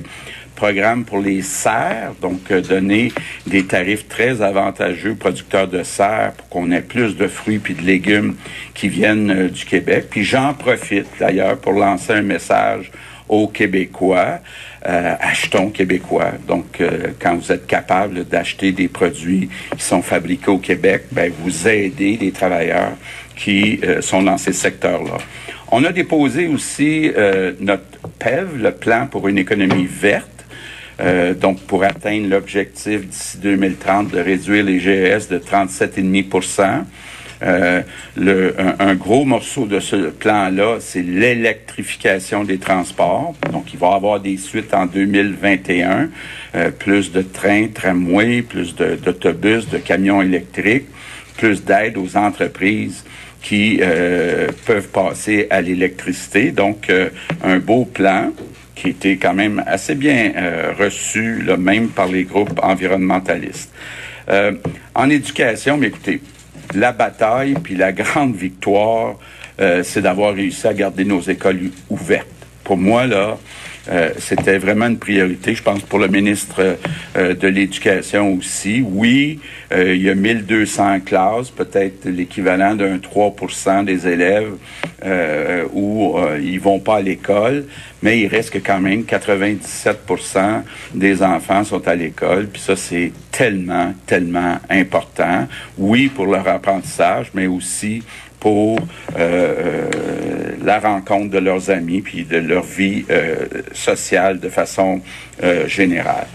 Programme 0.56 1.06
pour 1.06 1.20
les 1.20 1.42
serres, 1.42 2.14
donc 2.22 2.52
euh, 2.52 2.62
donner 2.62 3.12
des 3.48 3.66
tarifs 3.66 4.08
très 4.08 4.42
avantageux 4.42 5.12
aux 5.12 5.16
producteurs 5.16 5.68
de 5.68 5.82
serres 5.82 6.34
pour 6.34 6.50
qu'on 6.50 6.72
ait 6.72 6.82
plus 6.82 7.16
de 7.16 7.28
fruits 7.28 7.58
puis 7.58 7.74
de 7.74 7.82
légumes 7.82 8.36
qui 8.74 8.90
viennent 8.90 9.48
du 9.48 9.66
Québec. 9.66 10.08
Puis 10.10 10.24
j'en 10.24 10.54
profite 10.54 11.08
d'ailleurs 11.20 11.58
pour 11.58 11.74
lancer 11.74 12.14
un 12.14 12.22
message 12.22 12.92
aux 13.32 13.48
Québécois. 13.48 14.40
Euh, 14.86 15.16
achetons 15.20 15.70
québécois. 15.70 16.34
Donc, 16.48 16.82
euh, 16.82 17.10
quand 17.20 17.36
vous 17.36 17.52
êtes 17.52 17.66
capable 17.66 18.26
d'acheter 18.26 18.72
des 18.72 18.88
produits 18.88 19.48
qui 19.78 19.84
sont 19.84 20.02
fabriqués 20.02 20.52
au 20.52 20.58
Québec, 20.58 21.04
ben, 21.12 21.32
vous 21.40 21.68
aidez 21.68 22.18
les 22.20 22.32
travailleurs 22.32 22.94
qui 23.36 23.80
euh, 23.84 24.02
sont 24.02 24.22
dans 24.22 24.38
ces 24.38 24.54
secteurs-là. 24.54 25.18
On 25.72 25.84
a 25.86 25.92
déposé 25.92 26.48
aussi 26.48 27.10
notre 27.62 28.02
PEV, 28.20 28.62
le 28.62 28.72
plan 28.72 29.08
pour 29.08 29.30
une 29.30 29.38
économie 29.38 29.88
verte. 29.90 30.28
donc, 31.40 31.62
pour 31.62 31.86
atteindre 31.86 32.28
l'objectif 32.28 33.08
d'ici 33.08 33.38
2030 33.38 34.12
de 34.12 34.20
réduire 34.20 34.66
les 34.66 34.82
GES 34.82 35.30
de 35.30 35.38
37,5 35.40 36.84
euh, 37.44 37.82
le, 38.16 38.56
un, 38.80 38.94
gros 38.96 39.26
morceau 39.26 39.66
de 39.66 39.80
ce 39.80 40.10
plan-là, 40.10 40.78
c'est 40.80 41.02
l'électrification 41.02 42.44
des 42.44 42.60
transports. 42.60 43.34
Donc, 43.52 43.74
il 43.74 43.80
va 43.80 43.92
y 43.92 43.94
avoir 43.94 44.20
des 44.20 44.38
suites 44.38 44.74
en 44.74 44.86
2021, 44.86 46.10
euh, 46.56 46.72
plus 46.72 47.12
de 47.12 47.22
trains, 47.22 47.68
tramways, 47.68 48.44
plus 48.44 48.76
d'autobus, 48.76 49.68
de, 49.70 49.78
camions 49.78 50.22
électriques, 50.22 50.88
plus 51.38 51.64
d'aide 51.64 51.98
aux 51.98 52.16
entreprises 52.16 53.04
qui 53.42 53.80
euh, 53.82 54.50
peuvent 54.68 54.90
passer 54.90 55.48
à 55.50 55.62
l'électricité. 55.62 56.52
Donc, 56.52 56.92
un 57.44 57.58
beau 57.58 57.86
plan 57.86 58.32
qui 58.76 58.90
était 58.90 59.18
quand 59.18 59.34
même 59.34 59.64
assez 59.66 59.96
bien 59.96 60.32
reçu, 60.78 61.42
là, 61.42 61.58
même 61.58 61.90
par 61.90 62.08
les 62.08 62.24
groupes 62.24 62.60
environnementalistes. 62.62 63.74
en 64.94 65.10
éducation, 65.10 65.78
mais 65.78 65.88
écoutez, 65.88 66.22
la 66.76 66.92
bataille 66.92 67.56
puis 67.56 67.76
la 67.76 67.92
grande 67.92 68.36
victoire, 68.36 69.16
euh, 69.60 69.84
c'est 69.84 70.02
d'avoir 70.02 70.34
réussi 70.34 70.68
à 70.68 70.74
garder 70.74 71.06
nos 71.06 71.22
écoles 71.22 71.72
ouvertes. 71.90 72.28
Pour 72.72 72.78
moi, 72.78 73.06
là, 73.06 73.38
euh, 73.90 74.12
c'était 74.18 74.58
vraiment 74.58 74.88
une 74.88 74.98
priorité, 74.98 75.54
je 75.56 75.62
pense, 75.62 75.82
pour 75.82 76.00
le 76.00 76.08
ministre 76.08 76.78
euh, 77.18 77.34
de 77.34 77.48
l'Éducation 77.50 78.34
aussi. 78.34 78.82
Oui, 78.82 79.42
il 79.76 80.02
y 80.02 80.10
a 80.10 80.16
1200 80.16 81.02
classes, 81.02 81.50
peut-être 81.50 82.08
l'équivalent 82.08 82.76
d'un 82.76 82.96
3% 82.96 83.84
des 83.84 84.08
élèves 84.08 84.54
où 85.74 86.16
ils 86.42 86.60
vont 86.62 86.80
pas 86.80 86.98
à 86.98 87.02
l'école, 87.02 87.66
mais 88.02 88.22
il 88.22 88.28
reste 88.28 88.52
que 88.52 88.60
quand 88.60 88.80
même 88.80 89.02
97% 89.02 90.62
des 90.94 91.22
enfants 91.24 91.66
sont 91.66 91.86
à 91.90 91.96
l'école, 91.96 92.48
puis 92.48 92.62
ça, 92.62 92.78
c'est 92.78 93.12
tellement, 93.32 93.94
tellement 94.06 94.60
important. 94.70 95.48
Oui, 95.78 96.08
pour 96.08 96.28
leur 96.28 96.48
apprentissage, 96.48 97.32
mais 97.34 97.48
aussi 97.48 98.02
pour 98.42 98.80
euh, 98.80 99.20
euh, 99.20 99.90
la 100.64 100.80
rencontre 100.80 101.30
de 101.30 101.38
leurs 101.38 101.70
amis 101.70 102.02
puis 102.02 102.26
de 102.26 102.38
leur 102.38 102.64
vie 102.64 103.06
euh, 103.10 103.36
sociale 103.72 104.40
de 104.40 104.50
façon 104.50 105.02
générale. 105.66 106.28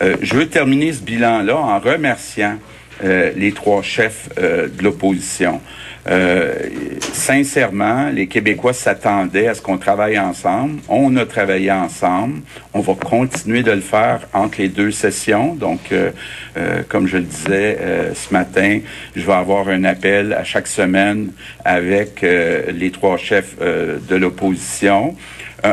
je 0.00 0.34
veux 0.34 0.46
terminer 0.46 0.94
ce 0.94 1.02
bilan-là 1.02 1.56
en 1.56 1.78
remerciant 1.78 2.56
les 3.02 3.52
trois 3.52 3.82
chefs 3.82 4.30
de 4.36 4.82
l'opposition. 4.82 5.60
Euh, 6.08 6.54
sincèrement, 7.00 8.10
les 8.10 8.26
Québécois 8.26 8.72
s'attendaient 8.72 9.48
à 9.48 9.54
ce 9.54 9.62
qu'on 9.62 9.78
travaille 9.78 10.18
ensemble. 10.18 10.80
On 10.88 11.16
a 11.16 11.26
travaillé 11.26 11.72
ensemble. 11.72 12.40
On 12.74 12.80
va 12.80 12.94
continuer 12.94 13.62
de 13.62 13.72
le 13.72 13.80
faire 13.80 14.20
entre 14.32 14.58
les 14.60 14.68
deux 14.68 14.92
sessions. 14.92 15.54
Donc, 15.54 15.90
euh, 15.90 16.10
euh, 16.56 16.82
comme 16.88 17.06
je 17.06 17.16
le 17.16 17.24
disais 17.24 17.78
ce 18.14 18.32
matin, 18.32 18.80
je 19.14 19.26
vais 19.26 19.32
avoir 19.32 19.68
un 19.68 19.84
appel 19.84 20.32
à 20.32 20.44
chaque 20.44 20.66
semaine 20.66 21.32
avec 21.64 22.22
les 22.22 22.90
trois 22.90 23.16
chefs 23.16 23.56
de 23.58 24.16
l'opposition. 24.16 25.16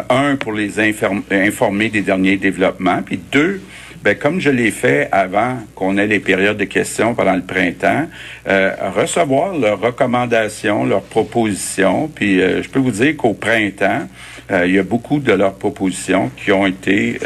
un, 0.09 0.35
pour 0.35 0.53
les 0.53 0.79
informer 0.79 1.89
des 1.89 2.01
derniers 2.01 2.37
développements, 2.37 3.01
puis 3.03 3.19
deux, 3.31 3.61
ben, 4.03 4.17
comme 4.17 4.41
je 4.41 4.49
l'ai 4.49 4.71
fait 4.71 5.07
avant 5.13 5.59
qu'on 5.75 5.97
ait 5.97 6.07
les 6.07 6.19
périodes 6.19 6.57
de 6.57 6.65
questions 6.65 7.15
pendant 7.15 7.35
le 7.35 7.41
printemps, 7.41 8.07
euh, 8.47 8.71
recevoir 8.93 9.57
leurs 9.57 9.79
recommandations, 9.79 10.83
leurs 10.83 11.03
propositions. 11.03 12.09
Puis 12.13 12.41
euh, 12.41 12.61
je 12.61 12.69
peux 12.69 12.79
vous 12.79 12.91
dire 12.91 13.15
qu'au 13.15 13.33
printemps, 13.33 14.09
euh, 14.51 14.67
il 14.67 14.73
y 14.73 14.79
a 14.79 14.83
beaucoup 14.83 15.19
de 15.19 15.31
leurs 15.31 15.53
propositions 15.53 16.29
qui 16.35 16.51
ont 16.51 16.65
été 16.65 17.17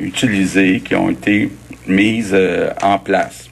utilisées, 0.00 0.80
qui 0.80 0.94
ont 0.94 1.08
été 1.08 1.50
mises 1.86 2.36
en 2.82 2.98
place. 2.98 3.48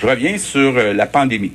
Je 0.00 0.06
reviens 0.06 0.38
sur 0.38 0.72
la 0.72 1.06
pandémie. 1.06 1.52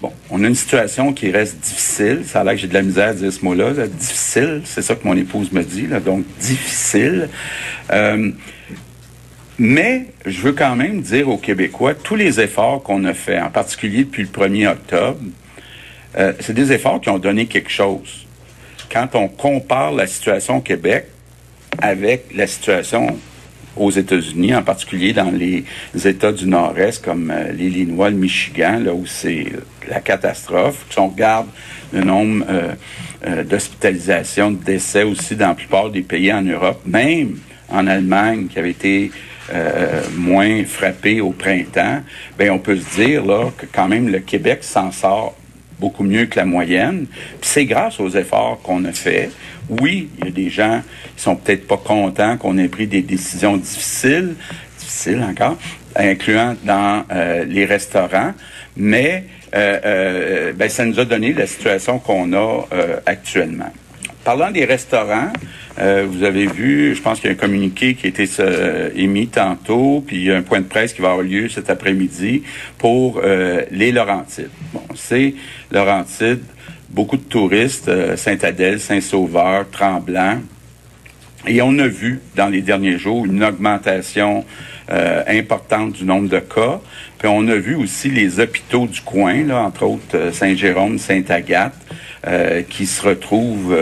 Bon, 0.00 0.12
on 0.30 0.42
a 0.42 0.46
une 0.46 0.54
situation 0.54 1.12
qui 1.12 1.30
reste 1.30 1.58
difficile. 1.58 2.22
Ça 2.24 2.40
a 2.40 2.44
l'air 2.44 2.54
que 2.54 2.60
j'ai 2.60 2.68
de 2.68 2.74
la 2.74 2.82
misère 2.82 3.08
à 3.08 3.14
dire 3.14 3.30
ce 3.30 3.44
mot-là. 3.44 3.86
Difficile, 3.86 4.62
c'est 4.64 4.80
ça 4.80 4.94
que 4.94 5.06
mon 5.06 5.14
épouse 5.14 5.52
me 5.52 5.62
dit. 5.62 5.88
Donc, 6.04 6.24
difficile. 6.38 7.28
Euh, 7.92 8.30
mais 9.58 10.06
je 10.24 10.40
veux 10.40 10.52
quand 10.52 10.74
même 10.74 11.02
dire 11.02 11.28
aux 11.28 11.36
Québécois, 11.36 11.92
tous 11.92 12.16
les 12.16 12.40
efforts 12.40 12.82
qu'on 12.82 13.04
a 13.04 13.12
faits, 13.12 13.42
en 13.42 13.50
particulier 13.50 14.04
depuis 14.04 14.22
le 14.22 14.30
1er 14.30 14.68
octobre, 14.68 15.18
euh, 16.16 16.32
c'est 16.40 16.54
des 16.54 16.72
efforts 16.72 17.02
qui 17.02 17.10
ont 17.10 17.18
donné 17.18 17.44
quelque 17.44 17.70
chose. 17.70 18.26
Quand 18.90 19.14
on 19.14 19.28
compare 19.28 19.92
la 19.92 20.06
situation 20.06 20.56
au 20.56 20.60
Québec 20.62 21.08
avec 21.78 22.34
la 22.34 22.46
situation 22.46 23.18
aux 23.76 23.90
États-Unis, 23.90 24.54
en 24.54 24.62
particulier 24.62 25.12
dans 25.12 25.30
les 25.30 25.64
États 26.04 26.32
du 26.32 26.46
Nord-Est 26.46 27.04
comme 27.04 27.30
euh, 27.30 27.52
l'Illinois, 27.52 28.10
le 28.10 28.16
Michigan, 28.16 28.80
là 28.82 28.92
où 28.92 29.06
c'est 29.06 29.46
la 29.88 30.00
catastrophe. 30.00 30.84
Si 30.90 30.98
on 30.98 31.08
regarde 31.08 31.46
le 31.92 32.02
nombre 32.02 32.44
euh, 32.48 32.72
euh, 33.26 33.44
d'hospitalisations, 33.44 34.50
de 34.50 34.62
décès 34.62 35.02
aussi 35.02 35.36
dans 35.36 35.48
la 35.48 35.54
plupart 35.54 35.90
des 35.90 36.02
pays 36.02 36.32
en 36.32 36.42
Europe, 36.42 36.80
même 36.84 37.38
en 37.68 37.86
Allemagne 37.86 38.48
qui 38.48 38.58
avait 38.58 38.70
été 38.70 39.10
moins 40.16 40.62
frappé 40.64 41.20
au 41.20 41.30
printemps, 41.30 42.02
ben 42.38 42.52
on 42.52 42.60
peut 42.60 42.76
se 42.76 43.02
dire 43.02 43.26
là 43.26 43.50
que 43.58 43.66
quand 43.66 43.88
même 43.88 44.08
le 44.08 44.20
Québec 44.20 44.62
s'en 44.62 44.92
sort 44.92 45.34
beaucoup 45.80 46.04
mieux 46.04 46.26
que 46.26 46.36
la 46.36 46.44
moyenne. 46.44 47.06
C'est 47.40 47.64
grâce 47.64 47.98
aux 47.98 48.10
efforts 48.10 48.60
qu'on 48.62 48.84
a 48.84 48.92
faits. 48.92 49.30
Oui, 49.68 50.10
il 50.18 50.26
y 50.26 50.28
a 50.28 50.30
des 50.30 50.50
gens 50.50 50.82
qui 51.16 51.22
sont 51.22 51.36
peut-être 51.36 51.66
pas 51.66 51.78
contents 51.78 52.36
qu'on 52.36 52.58
ait 52.58 52.68
pris 52.68 52.86
des 52.86 53.02
décisions 53.02 53.56
difficiles, 53.56 54.34
difficiles 54.78 55.24
encore, 55.28 55.56
incluant 55.96 56.54
dans 56.64 57.04
euh, 57.10 57.44
les 57.44 57.64
restaurants, 57.64 58.32
mais 58.76 59.24
euh, 59.54 59.80
euh, 59.84 60.52
ben, 60.52 60.68
ça 60.68 60.84
nous 60.84 61.00
a 61.00 61.04
donné 61.04 61.32
la 61.32 61.46
situation 61.46 61.98
qu'on 61.98 62.32
a 62.32 62.66
actuellement. 63.06 63.72
Parlant 64.22 64.50
des 64.50 64.64
restaurants, 64.64 65.32
vous 65.78 66.24
avez 66.24 66.46
vu, 66.46 66.94
je 66.94 67.00
pense 67.00 67.20
qu'il 67.20 67.30
y 67.30 67.32
a 67.32 67.36
un 67.36 67.38
communiqué 67.38 67.94
qui 67.94 68.06
a 68.06 68.08
été 68.10 68.28
émis 68.96 69.28
tantôt, 69.28 70.04
puis 70.06 70.16
il 70.16 70.24
y 70.24 70.30
a 70.30 70.36
un 70.36 70.42
point 70.42 70.60
de 70.60 70.66
presse 70.66 70.92
qui 70.92 71.00
va 71.00 71.12
avoir 71.12 71.26
lieu 71.26 71.48
cet 71.48 71.70
après-midi 71.70 72.42
pour 72.76 73.22
les 73.22 73.92
Laurentides. 73.92 74.50
Bon, 74.74 74.82
c'est 74.94 75.34
Laurentides 75.70 76.42
beaucoup 76.90 77.16
de 77.16 77.22
touristes, 77.22 77.88
euh, 77.88 78.16
Saint-Adèle, 78.16 78.80
Saint-Sauveur, 78.80 79.68
Tremblant. 79.70 80.38
Et 81.46 81.62
on 81.62 81.78
a 81.78 81.86
vu 81.86 82.20
dans 82.36 82.48
les 82.48 82.60
derniers 82.60 82.98
jours 82.98 83.24
une 83.24 83.42
augmentation 83.42 84.44
euh, 84.90 85.22
importante 85.26 85.92
du 85.92 86.04
nombre 86.04 86.28
de 86.28 86.40
cas. 86.40 86.80
Puis 87.18 87.28
on 87.28 87.46
a 87.48 87.54
vu 87.54 87.76
aussi 87.76 88.10
les 88.10 88.40
hôpitaux 88.40 88.86
du 88.86 89.00
coin, 89.00 89.44
là, 89.44 89.62
entre 89.62 89.84
autres 89.84 90.16
euh, 90.16 90.32
Saint-Jérôme, 90.32 90.98
Sainte-Agathe, 90.98 91.74
qui 92.68 92.86
se 92.86 93.02
retrouvent 93.02 93.76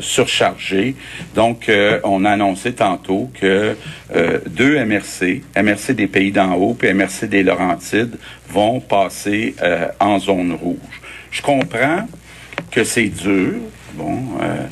surchargés. 0.00 0.94
Donc, 1.34 1.70
on 2.04 2.24
a 2.24 2.30
annoncé 2.30 2.74
tantôt 2.74 3.30
que 3.40 3.76
deux 4.46 4.84
MRC, 4.84 5.42
MRC 5.56 5.94
des 5.94 6.06
Pays 6.06 6.32
d'en 6.32 6.54
haut 6.54 6.74
puis 6.74 6.92
MRC 6.92 7.28
des 7.28 7.42
Laurentides, 7.42 8.16
vont 8.50 8.80
passer 8.80 9.54
en 10.00 10.18
zone 10.18 10.52
rouge. 10.52 11.00
Je 11.30 11.40
comprends 11.40 12.06
que 12.70 12.84
c'est 12.84 13.08
dur, 13.08 13.54
bon, 13.94 14.18
euh, 14.40 14.66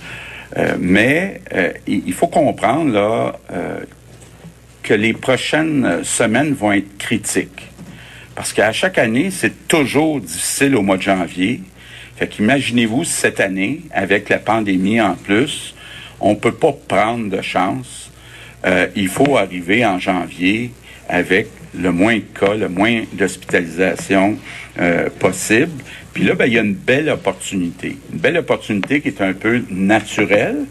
euh, 0.57 0.77
mais 0.79 1.41
euh, 1.55 1.73
il 1.87 2.13
faut 2.13 2.29
comprendre 2.29 2.93
là 2.93 3.35
que 4.83 4.95
les 4.95 5.13
prochaines 5.13 6.03
semaines 6.03 6.55
vont 6.55 6.73
être 6.73 6.99
critiques. 6.99 7.69
Parce 8.35 8.53
qu'à 8.53 8.73
chaque 8.73 8.99
année, 8.99 9.31
c'est 9.31 9.69
toujours 9.69 10.21
difficile 10.21 10.75
au 10.75 10.83
mois 10.83 10.97
de 10.97 11.03
janvier. 11.03 11.61
Fait 12.21 12.29
qu'imaginez-vous 12.29 13.05
cette 13.05 13.41
année, 13.41 13.81
avec 13.93 14.29
la 14.29 14.37
pandémie 14.37 15.01
en 15.01 15.15
plus, 15.15 15.75
on 16.21 16.35
peut 16.35 16.53
pas 16.53 16.75
prendre 16.87 17.31
de 17.31 17.41
chance. 17.41 18.11
il 18.95 19.09
faut 19.09 19.39
arriver 19.39 19.87
en 19.87 19.99
janvier 19.99 20.71
avec 21.09 21.47
le 21.75 21.93
moins 21.93 22.17
de 22.17 22.39
cas, 22.39 22.55
le 22.55 22.69
moins 22.69 23.05
d'hospitalisation 23.15 24.37
possible. 25.19 25.83
Puis 26.13 26.25
là, 26.25 26.35
ben, 26.35 26.45
il 26.45 26.53
y 26.53 26.59
a 26.59 26.61
une 26.61 26.75
belle 26.75 27.09
opportunité. 27.09 27.97
Une 28.13 28.19
belle 28.19 28.37
opportunité 28.37 29.01
qui 29.01 29.09
est 29.09 29.23
un 29.23 29.33
peu 29.33 29.63
naturelle. 29.71 30.67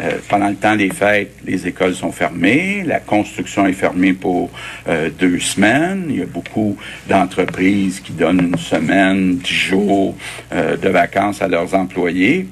Euh, 0.00 0.18
pendant 0.28 0.48
le 0.48 0.56
temps 0.56 0.76
des 0.76 0.90
fêtes, 0.90 1.34
les 1.44 1.66
écoles 1.66 1.94
sont 1.94 2.12
fermées, 2.12 2.82
la 2.84 3.00
construction 3.00 3.66
est 3.66 3.72
fermée 3.72 4.12
pour 4.12 4.50
euh, 4.88 5.10
deux 5.10 5.38
semaines. 5.38 6.06
Il 6.10 6.18
y 6.18 6.22
a 6.22 6.26
beaucoup 6.26 6.76
d'entreprises 7.08 8.00
qui 8.00 8.12
donnent 8.12 8.52
une 8.52 8.58
semaine, 8.58 9.38
dix 9.38 9.54
jours 9.54 10.14
euh, 10.52 10.76
de 10.76 10.88
vacances 10.88 11.40
à 11.40 11.48
leurs 11.48 11.74
employés. 11.74 12.46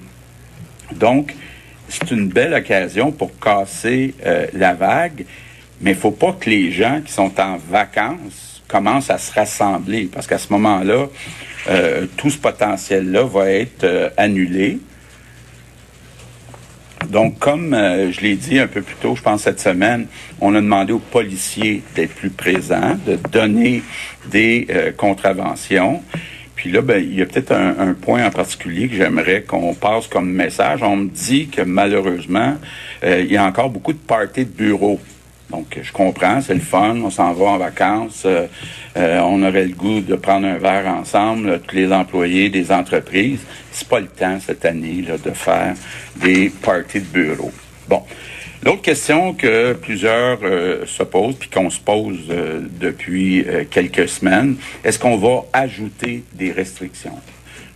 Donc, 0.94 1.34
c'est 1.88 2.10
une 2.10 2.28
belle 2.28 2.54
occasion 2.54 3.12
pour 3.12 3.38
casser 3.38 4.14
la 4.54 4.72
vague, 4.72 5.26
mais 5.80 5.90
il 5.90 5.96
faut 5.96 6.10
pas 6.10 6.32
que 6.32 6.48
les 6.48 6.70
gens 6.72 7.02
qui 7.04 7.12
sont 7.12 7.38
en 7.38 7.58
vacances 7.58 8.62
commencent 8.66 9.10
à 9.10 9.18
se 9.18 9.32
rassembler, 9.32 10.08
parce 10.12 10.26
qu'à 10.26 10.38
ce 10.38 10.52
moment-là, 10.52 11.06
euh, 11.68 12.06
tout 12.16 12.30
ce 12.30 12.38
potentiel-là 12.38 13.24
va 13.24 13.50
être 13.50 13.84
euh, 13.84 14.10
annulé. 14.16 14.78
Donc, 17.10 17.38
comme 17.38 17.74
euh, 17.74 18.10
je 18.12 18.20
l'ai 18.20 18.34
dit 18.34 18.58
un 18.58 18.66
peu 18.66 18.82
plus 18.82 18.96
tôt, 18.96 19.14
je 19.16 19.22
pense 19.22 19.42
cette 19.42 19.60
semaine, 19.60 20.06
on 20.40 20.54
a 20.54 20.60
demandé 20.60 20.92
aux 20.92 20.98
policiers 20.98 21.82
d'être 21.94 22.14
plus 22.14 22.30
présents, 22.30 22.98
de 23.06 23.18
donner 23.30 23.82
des 24.26 24.66
contraventions. 24.96 26.02
Puis 26.54 26.70
là, 26.70 26.80
ben, 26.80 27.02
il 27.02 27.14
y 27.14 27.22
a 27.22 27.26
peut-être 27.26 27.52
un, 27.52 27.74
un, 27.78 27.94
point 27.94 28.26
en 28.26 28.30
particulier 28.30 28.88
que 28.88 28.96
j'aimerais 28.96 29.42
qu'on 29.42 29.74
passe 29.74 30.06
comme 30.06 30.30
message. 30.30 30.82
On 30.82 30.96
me 30.96 31.08
dit 31.08 31.48
que 31.48 31.62
malheureusement, 31.62 32.56
il 33.02 33.30
y 33.30 33.36
a 33.36 33.44
encore 33.44 33.70
beaucoup 33.70 33.92
de 33.92 33.98
parties 33.98 34.44
de 34.44 34.50
bureaux 34.50 34.98
donc, 35.54 35.78
je 35.80 35.92
comprends, 35.92 36.40
c'est 36.40 36.54
le 36.54 36.60
fun, 36.60 36.96
on 37.04 37.10
s'en 37.10 37.32
va 37.32 37.44
en 37.44 37.58
vacances, 37.58 38.24
euh, 38.26 38.46
euh, 38.96 39.20
on 39.20 39.40
aurait 39.40 39.66
le 39.66 39.74
goût 39.74 40.00
de 40.00 40.16
prendre 40.16 40.48
un 40.48 40.58
verre 40.58 40.88
ensemble, 40.88 41.60
tous 41.60 41.76
les 41.76 41.92
employés 41.92 42.48
des 42.48 42.72
entreprises. 42.72 43.38
C'est 43.70 43.86
pas 43.86 44.00
le 44.00 44.08
temps 44.08 44.38
cette 44.44 44.64
année 44.64 45.02
de 45.02 45.30
faire 45.30 45.74
des 46.16 46.50
parties 46.50 46.98
de 47.00 47.06
bureau. 47.06 47.52
Bon. 47.88 48.02
L'autre 48.64 48.82
question 48.82 49.34
que 49.34 49.74
plusieurs 49.74 50.38
euh, 50.42 50.86
se 50.86 51.04
posent, 51.04 51.36
puis 51.36 51.50
qu'on 51.50 51.70
se 51.70 51.78
pose 51.78 52.18
depuis 52.80 53.46
quelques 53.70 54.08
semaines, 54.08 54.56
est-ce 54.82 54.98
qu'on 54.98 55.18
va 55.18 55.44
ajouter 55.52 56.24
des 56.32 56.50
restrictions? 56.50 57.18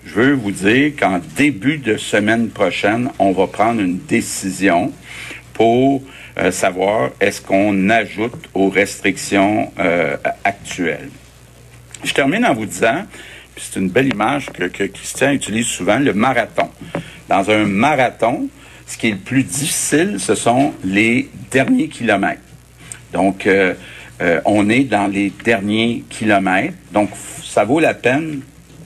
Je 0.04 0.14
veux 0.14 0.32
vous 0.32 0.50
dire 0.50 0.92
qu'en 0.98 1.20
début 1.36 1.78
de 1.78 1.96
semaine 1.96 2.48
prochaine, 2.48 3.10
on 3.20 3.30
va 3.30 3.46
prendre 3.46 3.80
une 3.80 3.98
décision 3.98 4.90
pour 5.52 6.02
euh, 6.38 6.52
savoir 6.52 7.10
est-ce 7.20 7.40
qu'on 7.40 7.90
ajoute 7.90 8.48
aux 8.54 8.68
restrictions 8.68 9.72
euh, 9.80 10.16
actuelles. 10.44 11.10
Je 12.04 12.12
termine 12.12 12.44
en 12.46 12.54
vous 12.54 12.66
disant, 12.66 13.04
c'est 13.56 13.80
une 13.80 13.88
belle 13.88 14.12
image 14.12 14.46
que, 14.50 14.64
que 14.64 14.84
Christian 14.84 15.32
utilise 15.32 15.66
souvent, 15.66 15.98
le 15.98 16.12
marathon. 16.12 16.68
Dans 17.28 17.50
un 17.50 17.64
marathon, 17.64 18.48
ce 18.86 18.96
qui 18.96 19.08
est 19.08 19.12
le 19.12 19.16
plus 19.16 19.42
difficile, 19.42 20.16
ce 20.20 20.36
sont 20.36 20.74
les 20.84 21.28
derniers 21.50 21.88
kilomètres. 21.88 22.40
Donc, 23.12 23.46
euh, 23.46 23.74
on 24.44 24.68
est 24.68 24.84
dans 24.84 25.08
les 25.08 25.32
derniers 25.44 26.04
kilomètres. 26.08 26.74
Donc, 26.92 27.10
ça 27.42 27.64
vaut 27.64 27.80
la 27.80 27.94
peine 27.94 28.42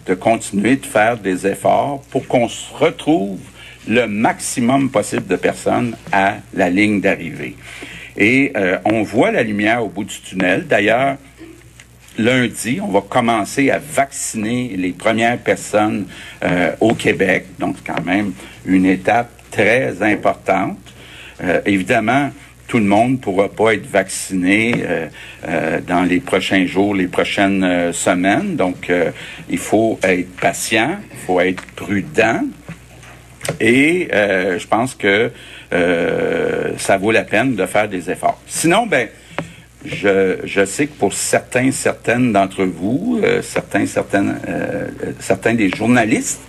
de 0.07 0.15
continuer 0.15 0.77
de 0.77 0.87
faire 0.87 1.19
des 1.19 1.47
efforts 1.47 2.03
pour 2.11 2.27
qu'on 2.27 2.49
se 2.49 2.73
retrouve 2.73 3.39
le 3.89 4.07
maximum 4.07 4.91
possible 4.91 5.27
de 5.27 5.37
personnes 5.37 5.97
à 6.13 6.37
la 6.55 6.71
ligne 6.71 7.01
d'arrivée. 7.01 7.57
Et 8.17 8.53
euh, 8.57 8.79
on 8.85 9.03
voit 9.03 9.31
la 9.31 9.43
lumière 9.43 9.85
au 9.85 9.89
bout 9.89 10.05
du 10.05 10.21
tunnel. 10.21 10.67
D'ailleurs, 10.69 11.17
lundi, 12.19 12.79
on 12.83 12.89
va 12.89 13.01
commencer 13.01 13.71
à 13.71 13.79
vacciner 13.79 14.75
les 14.77 14.93
premières 14.93 15.39
personnes 15.39 16.07
euh, 16.45 16.73
au 16.81 16.95
Québec. 16.95 17.47
Donc, 17.59 17.77
c'est 17.79 17.93
quand 17.93 18.05
même 18.05 18.33
une 18.67 18.87
étape 18.87 19.31
très 19.51 20.03
importante. 20.03 20.79
Euh, 21.43 21.61
évidemment, 21.65 22.31
tout 22.69 22.79
le 22.79 22.85
monde 22.85 23.13
ne 23.13 23.17
pourra 23.17 23.49
pas 23.51 23.75
être 23.75 23.87
vacciné 23.87 24.73
dans 25.87 26.05
les 26.05 26.21
prochains 26.21 26.65
jours, 26.65 26.95
les 26.95 27.07
prochaines 27.07 27.93
semaines. 27.93 28.57
Donc, 28.57 28.91
il 29.51 29.59
faut 29.59 29.99
être 30.03 30.35
patient, 30.37 30.97
il 31.13 31.19
faut 31.19 31.39
être 31.41 31.63
prudent. 31.77 32.41
Et 33.61 34.09
euh, 34.13 34.59
je 34.59 34.67
pense 34.67 34.95
que 34.95 35.31
euh, 35.73 36.73
ça 36.77 36.97
vaut 36.97 37.11
la 37.11 37.25
peine 37.25 37.55
de 37.55 37.67
faire 37.67 37.89
des 37.89 38.11
efforts. 38.11 38.41
Sinon, 38.47 38.87
ben, 38.87 39.09
je, 39.85 40.39
je 40.45 40.65
sais 40.65 40.87
que 40.87 40.97
pour 40.97 41.13
certains, 41.13 41.73
certaines 41.73 42.33
d'entre 42.33 42.65
vous, 42.65 43.21
euh, 43.23 43.43
certains, 43.43 43.87
certaines, 43.87 44.37
certains 45.19 45.55
des 45.55 45.71
journalistes, 45.71 46.41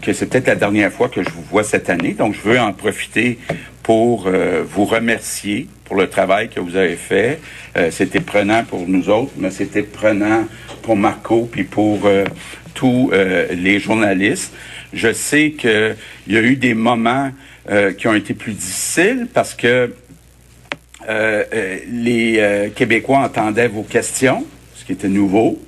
que 0.00 0.12
c'est 0.12 0.26
peut-être 0.26 0.46
la 0.46 0.54
dernière 0.54 0.92
fois 0.92 1.08
que 1.08 1.22
je 1.22 1.30
vous 1.30 1.42
vois 1.42 1.64
cette 1.64 1.90
année. 1.90 2.12
Donc, 2.12 2.34
je 2.34 2.48
veux 2.48 2.60
en 2.60 2.72
profiter 2.72 3.38
pour 3.82 4.28
vous 4.28 4.84
remercier 4.84 5.68
pour 5.86 5.96
le 5.96 6.08
travail 6.08 6.48
que 6.48 6.60
vous 6.60 6.76
avez 6.76 6.96
fait. 6.96 7.40
Euh, 7.76 7.90
c'était 7.90 8.20
prenant 8.20 8.64
pour 8.64 8.86
nous 8.86 9.08
autres, 9.08 9.32
mais 9.38 9.50
c'était 9.50 9.82
prenant 9.82 10.44
pour 10.82 10.96
Marco 10.96 11.48
puis 11.50 11.64
pour 11.64 12.00
euh, 12.04 12.24
tous 12.74 13.10
euh, 13.12 13.46
les 13.52 13.78
journalistes. 13.80 14.52
Je 14.96 15.12
sais 15.12 15.52
qu'il 15.52 15.96
y 16.26 16.36
a 16.36 16.40
eu 16.40 16.56
des 16.56 16.74
moments 16.74 17.30
qui 17.98 18.08
ont 18.08 18.14
été 18.14 18.34
plus 18.34 18.52
difficiles 18.52 19.28
parce 19.32 19.54
que 19.54 19.92
les 21.08 22.70
Québécois 22.74 23.18
entendaient 23.18 23.68
vos 23.68 23.82
questions, 23.82 24.44
ce 24.74 24.84
qui 24.84 24.92
était 24.92 25.08
nouveau. 25.08 25.60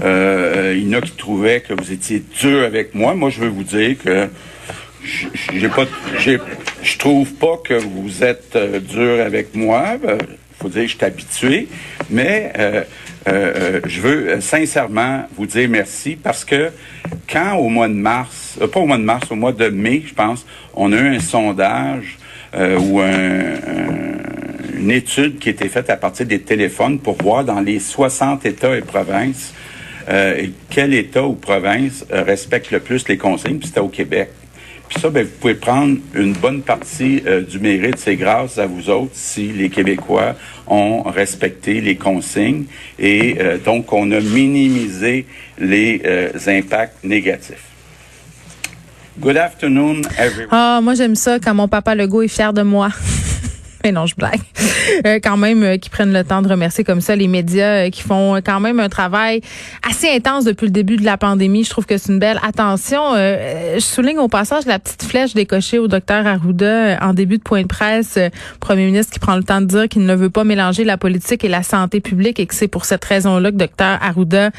il 0.00 0.04
y 0.04 0.88
en 0.88 0.98
a 0.98 1.00
qui 1.00 1.12
trouvaient 1.12 1.60
que 1.60 1.74
vous 1.74 1.92
étiez 1.92 2.22
dur 2.40 2.64
avec 2.64 2.94
moi. 2.94 3.14
Moi, 3.14 3.30
je 3.30 3.40
veux 3.40 3.48
vous 3.48 3.64
dire 3.64 3.96
que 3.98 4.28
j'ai 5.54 5.68
pas, 5.68 5.86
je 6.82 6.98
trouve 6.98 7.32
pas 7.34 7.56
que 7.62 7.74
vous 7.74 8.22
êtes 8.22 8.56
euh, 8.56 8.80
dur 8.80 9.24
avec 9.24 9.54
moi. 9.54 9.96
Il 10.02 10.10
euh, 10.10 10.18
faut 10.60 10.68
dire 10.68 10.82
que 10.82 10.88
je 10.88 10.96
suis 10.96 11.04
habitué, 11.04 11.68
mais 12.10 12.52
euh, 12.58 12.82
je 13.26 14.00
veux 14.00 14.40
sincèrement 14.40 15.24
vous 15.36 15.46
dire 15.46 15.68
merci 15.68 16.16
parce 16.16 16.44
que 16.44 16.70
quand 17.28 17.56
au 17.56 17.68
mois 17.68 17.88
de 17.88 17.94
mars, 17.94 18.58
pas 18.72 18.80
au 18.80 18.86
mois 18.86 18.98
de 18.98 19.02
mars, 19.02 19.30
au 19.30 19.36
mois 19.36 19.52
de 19.52 19.68
mai, 19.68 20.02
je 20.06 20.14
pense, 20.14 20.46
on 20.74 20.92
a 20.92 20.96
eu 20.96 21.16
un 21.16 21.20
sondage 21.20 22.18
ou 22.54 23.00
une 23.00 24.90
étude 24.90 25.38
qui 25.38 25.50
a 25.50 25.52
été 25.52 25.68
faite 25.68 25.90
à 25.90 25.96
partir 25.96 26.26
des 26.26 26.40
téléphones 26.40 26.98
pour 26.98 27.22
voir 27.22 27.44
dans 27.44 27.60
les 27.60 27.78
60 27.78 28.46
États 28.46 28.76
et 28.76 28.80
provinces 28.80 29.54
quel 30.70 30.94
État 30.94 31.22
ou 31.24 31.34
province 31.34 32.04
respecte 32.10 32.70
le 32.70 32.80
plus 32.80 33.06
les 33.06 33.18
consignes, 33.18 33.58
puis 33.58 33.68
c'était 33.68 33.80
au 33.80 33.88
Québec. 33.88 34.30
Puis 34.90 35.00
ça, 35.00 35.08
ben, 35.08 35.24
vous 35.24 35.38
pouvez 35.40 35.54
prendre 35.54 35.98
une 36.14 36.32
bonne 36.32 36.62
partie 36.62 37.22
euh, 37.24 37.42
du 37.42 37.60
mérite. 37.60 37.96
C'est 37.98 38.16
grâce 38.16 38.58
à 38.58 38.66
vous 38.66 38.90
autres 38.90 39.12
si 39.14 39.52
les 39.52 39.70
Québécois 39.70 40.34
ont 40.66 41.02
respecté 41.02 41.80
les 41.80 41.94
consignes 41.94 42.64
et 42.98 43.36
euh, 43.40 43.56
donc 43.58 43.92
on 43.92 44.10
a 44.10 44.20
minimisé 44.20 45.26
les 45.60 46.02
euh, 46.04 46.30
impacts 46.48 47.04
négatifs. 47.04 47.62
Good 49.20 49.36
afternoon, 49.36 50.02
everyone. 50.18 50.48
Ah, 50.50 50.80
moi 50.82 50.94
j'aime 50.94 51.14
ça 51.14 51.38
quand 51.38 51.54
mon 51.54 51.68
papa 51.68 51.94
Legault 51.94 52.22
est 52.22 52.28
fier 52.28 52.52
de 52.52 52.62
moi. 52.62 52.88
Mais 53.84 53.92
non, 53.92 54.06
je 54.06 54.14
blague. 54.14 54.40
Euh, 55.06 55.18
quand 55.22 55.36
même, 55.36 55.62
euh, 55.62 55.76
qui 55.76 55.88
prennent 55.88 56.12
le 56.12 56.24
temps 56.24 56.42
de 56.42 56.48
remercier 56.48 56.84
comme 56.84 57.00
ça 57.00 57.16
les 57.16 57.28
médias 57.28 57.86
euh, 57.86 57.90
qui 57.90 58.02
font 58.02 58.40
quand 58.44 58.60
même 58.60 58.80
un 58.80 58.88
travail 58.88 59.40
assez 59.88 60.08
intense 60.10 60.44
depuis 60.44 60.66
le 60.66 60.72
début 60.72 60.96
de 60.96 61.04
la 61.04 61.16
pandémie. 61.16 61.64
Je 61.64 61.70
trouve 61.70 61.86
que 61.86 61.96
c'est 61.96 62.12
une 62.12 62.18
belle 62.18 62.40
attention. 62.46 63.14
je 63.14 63.78
souligne 63.80 64.18
au 64.18 64.28
passage 64.28 64.66
la 64.66 64.78
petite 64.78 65.04
flèche 65.04 65.34
décochée 65.34 65.78
au 65.78 65.88
docteur 65.88 66.26
Arruda 66.26 66.98
en 67.00 67.14
début 67.14 67.38
de 67.38 67.42
point 67.42 67.62
de 67.62 67.66
presse. 67.66 68.18
Premier 68.58 68.86
ministre 68.86 69.12
qui 69.12 69.18
prend 69.18 69.36
le 69.36 69.44
temps 69.44 69.60
de 69.60 69.66
dire 69.66 69.88
qu'il 69.88 70.04
ne 70.04 70.14
veut 70.14 70.30
pas 70.30 70.44
mélanger 70.44 70.84
la 70.84 70.96
politique 70.96 71.44
et 71.44 71.48
la 71.48 71.62
santé 71.62 72.00
publique 72.00 72.40
et 72.40 72.46
que 72.46 72.54
c'est 72.54 72.68
pour 72.68 72.84
cette 72.84 73.04
raison-là 73.04 73.50
que 73.50 73.56
docteur 73.56 73.98
Arruda 74.02 74.50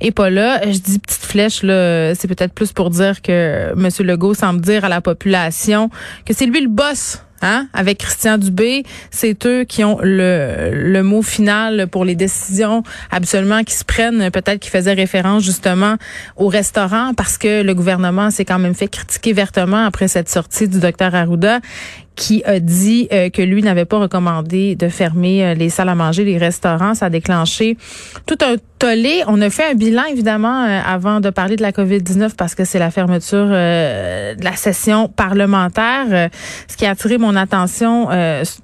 est 0.00 0.12
pas 0.12 0.30
là. 0.30 0.60
Je 0.64 0.78
dis 0.78 0.98
petite 0.98 1.24
flèche, 1.24 1.62
là, 1.62 2.14
c'est 2.14 2.28
peut-être 2.28 2.54
plus 2.54 2.72
pour 2.72 2.90
dire 2.90 3.22
que 3.22 3.72
M. 3.72 3.88
Legault 4.00 4.34
semble 4.34 4.60
dire 4.60 4.84
à 4.84 4.88
la 4.88 5.00
population 5.00 5.90
que 6.24 6.32
c'est 6.32 6.46
lui 6.46 6.60
le 6.60 6.68
boss 6.68 7.22
Hein? 7.42 7.68
Avec 7.72 7.98
Christian 7.98 8.38
Dubé, 8.38 8.84
c'est 9.10 9.46
eux 9.46 9.64
qui 9.64 9.84
ont 9.84 9.98
le, 10.02 10.70
le 10.72 11.02
mot 11.02 11.22
final 11.22 11.86
pour 11.88 12.04
les 12.04 12.14
décisions 12.14 12.82
absolument 13.10 13.64
qui 13.64 13.74
se 13.74 13.84
prennent. 13.84 14.30
Peut-être 14.30 14.60
qu'ils 14.60 14.70
faisaient 14.70 14.92
référence 14.92 15.42
justement 15.42 15.96
au 16.36 16.48
restaurant 16.48 17.14
parce 17.14 17.38
que 17.38 17.62
le 17.62 17.74
gouvernement 17.74 18.30
s'est 18.30 18.44
quand 18.44 18.58
même 18.58 18.74
fait 18.74 18.88
critiquer 18.88 19.32
vertement 19.32 19.84
après 19.84 20.08
cette 20.08 20.28
sortie 20.28 20.68
du 20.68 20.80
docteur 20.80 21.14
Arruda 21.14 21.60
qui 22.20 22.42
a 22.44 22.60
dit 22.60 23.08
euh, 23.12 23.30
que 23.30 23.40
lui 23.40 23.62
n'avait 23.62 23.86
pas 23.86 23.98
recommandé 23.98 24.76
de 24.76 24.90
fermer 24.90 25.42
euh, 25.42 25.54
les 25.54 25.70
salles 25.70 25.88
à 25.88 25.94
manger, 25.94 26.22
les 26.22 26.36
restaurants. 26.36 26.94
Ça 26.94 27.06
a 27.06 27.10
déclenché 27.10 27.78
tout 28.26 28.36
un 28.42 28.56
tollé. 28.78 29.22
On 29.26 29.40
a 29.40 29.48
fait 29.48 29.70
un 29.70 29.74
bilan, 29.74 30.02
évidemment, 30.04 30.64
euh, 30.64 30.80
avant 30.86 31.20
de 31.20 31.30
parler 31.30 31.56
de 31.56 31.62
la 31.62 31.72
COVID-19 31.72 32.32
parce 32.36 32.54
que 32.54 32.66
c'est 32.66 32.78
la 32.78 32.90
fermeture 32.90 33.46
de 33.46 34.44
la 34.44 34.54
session 34.54 35.08
parlementaire. 35.08 36.30
ce 36.68 36.76
qui 36.76 36.84
a 36.84 36.90
attiré 36.90 37.16
mon 37.16 37.36
attention 37.36 38.08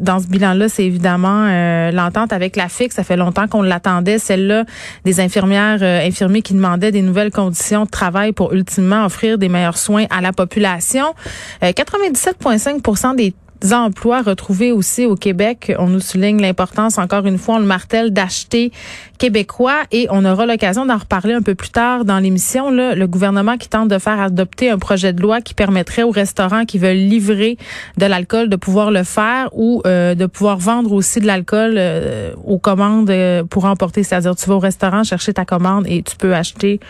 dans 0.01 0.21
ce 0.21 0.27
bilan-là, 0.27 0.69
c'est 0.69 0.85
évidemment 0.85 1.47
l'entente 1.91 2.33
avec 2.33 2.57
la 2.57 2.69
FIC. 2.69 2.93
Ça 2.93 3.05
fait 3.05 3.17
longtemps 3.17 3.47
qu'on 3.47 3.63
l'attendait, 3.63 4.19
celle-là 4.19 4.65
des 5.05 5.21
infirmières, 5.21 5.83
infirmiers 5.83 6.43
qui 6.43 6.55
demandaient 6.55 6.93
des 6.93 7.03
nouvelles 7.03 7.31
conditions 7.31 7.85
de 7.85 7.91
travail 7.91 8.33
pour 8.33 8.55
ultimement 8.55 9.05
offrir 9.05 9.39
des 9.39 9.49
meilleurs 9.49 9.79
soins 9.79 10.05
à 10.11 10.21
la 10.21 10.33
population. 10.33 11.15
97,5% 11.63 13.17
des 13.17 13.35
emplois 13.73 14.23
retrouvés 14.23 14.73
aussi 14.73 15.05
au 15.05 15.15
Québec. 15.15 15.73
On 15.79 15.89
nous 15.89 16.01
souligne 16.01 16.41
l'importance, 16.41 16.99
encore 16.99 17.27
une 17.27 17.39
fois, 17.39 17.57
on 17.57 17.59
le 17.59 17.67
martèle, 17.67 18.13
d'acheter 18.13 18.73
québécois 19.19 19.83
et 19.93 20.07
on 20.11 20.25
aura 20.25 20.47
l'occasion 20.47 20.85
d'en 20.85 20.99
reparler 20.99 21.33
un 21.35 21.43
peu 21.43 21.55
plus 21.55 21.71
tard 21.71 22.05
dans 22.05 22.19
l'émission. 22.19 22.71
Le 22.71 23.07
gouvernement 23.07 23.57
qui 23.57 23.69
tente 23.69 23.89
de 23.89 23.99
faire 23.99 24.21
adopter 24.21 24.71
un 24.71 24.79
projet 24.79 25.13
de 25.13 25.21
loi 25.21 25.41
qui 25.41 25.55
permettrait 25.55 26.03
aux 26.03 26.11
restaurants 26.11 26.65
qui 26.65 26.79
veulent 26.79 26.97
livrer 26.97 27.57
de 27.97 28.07
l'alcool 28.07 28.49
de 28.49 28.57
pouvoir 28.57 28.91
le 28.91 29.05
faire 29.05 29.49
ou 29.53 29.83
euh, 29.87 30.15
de 30.15 30.27
pouvoir 30.27 30.59
vendre 30.59 30.93
aussi 30.93 31.21
de 31.21 31.27
l'alcool 31.27 31.75
euh, 31.77 32.33
aux 32.45 32.59
commandes 32.59 33.11
euh, 33.11 33.45
pour 33.45 33.65
emporter. 33.65 34.03
C'est-à-dire, 34.03 34.37
tu 34.37 34.49
vas 34.49 34.57
au 34.57 34.61
restaurant 34.61 35.05
chercher 35.05 35.33
ta 35.33 35.45
commande 35.45 35.87
et 35.89 36.03
tu 36.03 36.17
peux 36.17 36.35
acheter 36.35 36.81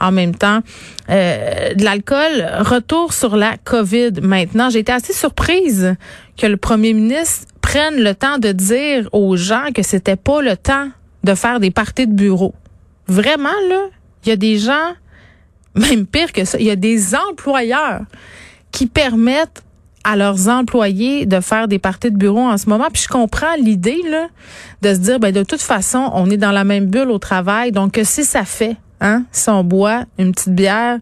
en 0.00 0.12
même 0.12 0.34
temps 0.34 0.60
de 1.08 1.84
l'alcool. 1.84 2.46
Retour 2.60 3.12
sur 3.12 3.36
la 3.36 3.56
COVID 3.64 4.20
maintenant. 4.22 4.70
J'ai 4.70 4.80
été 4.80 4.92
assez 4.92 5.12
surprise 5.12 5.94
que 6.36 6.46
le 6.46 6.56
premier 6.56 6.92
ministre 6.92 7.46
prenne 7.60 7.96
le 7.96 8.14
temps 8.14 8.38
de 8.38 8.52
dire 8.52 9.08
aux 9.12 9.36
gens 9.36 9.72
que 9.74 9.82
c'était 9.82 10.16
pas 10.16 10.40
le 10.40 10.56
temps 10.56 10.88
de 11.24 11.34
faire 11.34 11.60
des 11.60 11.70
parties 11.70 12.06
de 12.06 12.12
bureau. 12.12 12.54
Vraiment, 13.08 13.48
là, 13.68 13.88
il 14.24 14.28
y 14.30 14.32
a 14.32 14.36
des 14.36 14.58
gens, 14.58 14.92
même 15.74 16.06
pire 16.06 16.32
que 16.32 16.44
ça, 16.44 16.58
il 16.58 16.66
y 16.66 16.70
a 16.70 16.76
des 16.76 17.14
employeurs 17.14 18.02
qui 18.72 18.86
permettent 18.86 19.62
à 20.04 20.14
leurs 20.14 20.48
employés 20.48 21.26
de 21.26 21.40
faire 21.40 21.66
des 21.66 21.80
parties 21.80 22.12
de 22.12 22.16
bureau 22.16 22.42
en 22.42 22.56
ce 22.56 22.68
moment. 22.68 22.86
Puis 22.92 23.02
je 23.02 23.08
comprends 23.08 23.54
l'idée 23.58 24.00
là 24.08 24.28
de 24.82 24.94
se 24.94 25.00
dire 25.00 25.18
ben 25.18 25.32
de 25.32 25.42
toute 25.42 25.60
façon 25.60 26.10
on 26.14 26.30
est 26.30 26.36
dans 26.36 26.52
la 26.52 26.62
même 26.62 26.86
bulle 26.86 27.10
au 27.10 27.18
travail 27.18 27.72
donc 27.72 27.98
si 28.04 28.22
ça 28.22 28.44
fait 28.44 28.76
hein? 29.00 29.24
Si 29.32 29.48
on 29.48 29.64
boit 29.64 30.04
une 30.18 30.32
petite 30.32 30.54
bière 30.54 30.98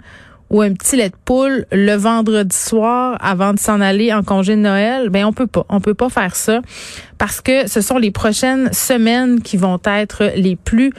ou 0.51 0.61
un 0.61 0.73
petit 0.73 0.97
lait 0.97 1.09
de 1.09 1.17
poule 1.25 1.67
le 1.73 1.95
vendredi 1.95 2.57
soir 2.57 3.17
avant 3.21 3.55
de 3.55 3.59
s'en 3.59 3.81
aller 3.81 4.13
en 4.13 4.23
congé 4.23 4.57
de 4.57 4.61
Noël, 4.61 5.09
ben 5.09 5.25
on 5.25 5.33
peut 5.33 5.47
pas, 5.47 5.65
on 5.69 5.81
peut 5.81 5.95
pas 5.95 6.11
faire 6.11 6.37
ça 6.37 6.61
parce 7.19 7.41
que 7.41 7.69
ce 7.69 7.81
sont 7.81 7.99
les 7.99 8.11
prochaines 8.11 8.73
semaines 8.73 9.41
qui 9.41 9.57
vont 9.57 9.81
être 9.85 10.31
les 10.37 10.57
plus 10.57 10.93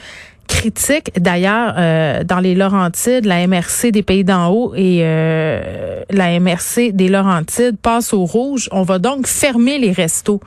critiques. 0.47 1.12
D'ailleurs, 1.19 1.73
euh, 1.77 2.23
dans 2.23 2.39
les 2.39 2.55
Laurentides, 2.55 3.25
la 3.25 3.47
MRC 3.47 3.91
des 3.91 4.03
Pays 4.03 4.23
d'en 4.23 4.49
haut 4.49 4.73
et 4.75 4.99
euh, 5.01 6.01
la 6.10 6.39
MRC 6.39 6.91
des 6.91 7.08
Laurentides 7.08 7.77
passe 7.77 8.13
au 8.13 8.25
rouge. 8.25 8.69
On 8.71 8.84
va 8.84 8.99
donc 8.99 9.27
fermer 9.27 9.77
les 9.77 9.91
restos. 9.91 10.41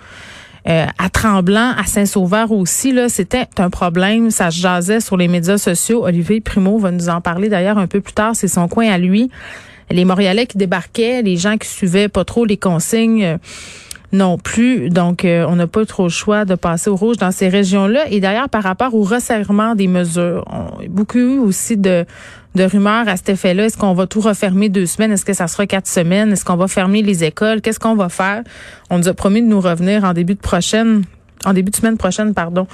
Euh, 0.66 0.86
à 0.98 1.08
Tremblant, 1.08 1.74
à 1.76 1.84
Saint-Sauveur 1.84 2.52
aussi, 2.52 2.92
là, 2.92 3.08
c'était 3.08 3.46
un 3.58 3.70
problème. 3.70 4.30
Ça 4.30 4.50
se 4.50 4.60
jasait 4.60 5.00
sur 5.00 5.16
les 5.16 5.28
médias 5.28 5.58
sociaux. 5.58 6.04
Olivier 6.04 6.40
Primo 6.40 6.78
va 6.78 6.90
nous 6.90 7.08
en 7.08 7.20
parler 7.20 7.48
d'ailleurs 7.48 7.78
un 7.78 7.86
peu 7.86 8.00
plus 8.00 8.12
tard. 8.12 8.34
C'est 8.34 8.48
son 8.48 8.68
coin 8.68 8.88
à 8.88 8.98
lui. 8.98 9.30
Les 9.90 10.04
Montréalais 10.04 10.46
qui 10.46 10.58
débarquaient, 10.58 11.22
les 11.22 11.36
gens 11.36 11.56
qui 11.56 11.68
suivaient 11.68 12.08
pas 12.08 12.24
trop 12.24 12.44
les 12.44 12.58
consignes 12.58 13.24
euh, 13.24 13.36
non 14.12 14.38
plus. 14.38 14.90
Donc, 14.90 15.24
euh, 15.24 15.44
on 15.48 15.56
n'a 15.56 15.66
pas 15.66 15.84
trop 15.84 16.04
le 16.04 16.08
choix 16.08 16.44
de 16.44 16.54
passer 16.54 16.90
au 16.90 16.96
rouge 16.96 17.16
dans 17.16 17.30
ces 17.30 17.48
régions-là. 17.48 18.04
Et 18.10 18.20
d'ailleurs, 18.20 18.48
par 18.48 18.62
rapport 18.62 18.94
au 18.94 19.02
resserrement 19.02 19.74
des 19.74 19.86
mesures, 19.86 20.44
on 20.50 20.86
beaucoup 20.88 21.44
aussi 21.44 21.76
de 21.76 22.06
de 22.54 22.64
rumeurs 22.64 23.06
à 23.08 23.16
cet 23.16 23.28
effet-là. 23.28 23.66
Est-ce 23.66 23.76
qu'on 23.76 23.92
va 23.92 24.06
tout 24.06 24.20
refermer 24.20 24.68
deux 24.68 24.86
semaines? 24.86 25.12
Est-ce 25.12 25.24
que 25.24 25.32
ça 25.32 25.46
sera 25.46 25.66
quatre 25.66 25.86
semaines? 25.86 26.32
Est-ce 26.32 26.44
qu'on 26.44 26.56
va 26.56 26.66
fermer 26.66 27.02
les 27.02 27.22
écoles? 27.22 27.60
Qu'est-ce 27.60 27.78
qu'on 27.78 27.94
va 27.94 28.08
faire? 28.08 28.42
On 28.90 28.98
nous 28.98 29.08
a 29.08 29.14
promis 29.14 29.42
de 29.42 29.46
nous 29.46 29.60
revenir 29.60 30.02
en 30.04 30.12
début 30.12 30.34
de 30.34 30.40
prochaine 30.40 31.04
en 31.44 31.52
début 31.52 31.70
de 31.70 31.76
semaine 31.76 31.96
prochaine, 31.96 32.34
pardon, 32.34 32.66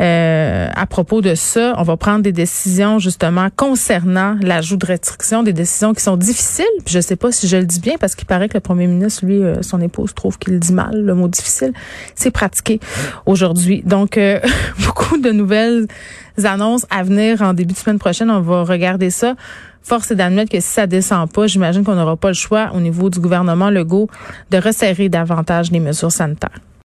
euh, 0.00 0.68
à 0.74 0.86
propos 0.86 1.20
de 1.20 1.34
ça. 1.34 1.74
On 1.76 1.82
va 1.82 1.96
prendre 1.96 2.22
des 2.22 2.32
décisions 2.32 2.98
justement 2.98 3.48
concernant 3.54 4.36
l'ajout 4.40 4.76
de 4.76 4.86
restrictions, 4.86 5.42
des 5.42 5.52
décisions 5.52 5.94
qui 5.94 6.02
sont 6.02 6.16
difficiles. 6.16 6.64
Je 6.86 7.00
sais 7.00 7.16
pas 7.16 7.32
si 7.32 7.48
je 7.48 7.56
le 7.56 7.64
dis 7.64 7.80
bien 7.80 7.94
parce 8.00 8.14
qu'il 8.14 8.26
paraît 8.26 8.48
que 8.48 8.54
le 8.54 8.60
premier 8.60 8.86
ministre, 8.86 9.26
lui, 9.26 9.42
euh, 9.42 9.62
son 9.62 9.80
épouse 9.80 10.14
trouve 10.14 10.38
qu'il 10.38 10.58
dit 10.58 10.72
mal 10.72 11.00
le 11.00 11.14
mot 11.14 11.28
difficile. 11.28 11.72
C'est 12.14 12.30
pratiqué 12.30 12.80
aujourd'hui. 13.26 13.82
Donc 13.84 14.16
euh, 14.18 14.40
beaucoup 14.86 15.18
de 15.18 15.30
nouvelles 15.30 15.86
annonces 16.44 16.86
à 16.90 17.02
venir 17.02 17.42
en 17.42 17.54
début 17.54 17.74
de 17.74 17.78
semaine 17.78 17.98
prochaine. 17.98 18.30
On 18.30 18.40
va 18.40 18.64
regarder 18.64 19.10
ça. 19.10 19.34
Force 19.82 20.10
est 20.10 20.16
d'admettre 20.16 20.50
que 20.50 20.58
si 20.58 20.66
ça 20.66 20.88
descend 20.88 21.30
pas, 21.30 21.46
j'imagine 21.46 21.84
qu'on 21.84 21.94
n'aura 21.94 22.16
pas 22.16 22.28
le 22.28 22.34
choix 22.34 22.70
au 22.74 22.80
niveau 22.80 23.08
du 23.08 23.20
gouvernement 23.20 23.70
Legault 23.70 24.08
de 24.50 24.58
resserrer 24.58 25.08
davantage 25.08 25.70
les 25.70 25.78
mesures 25.78 26.10
sanitaires. 26.10 26.58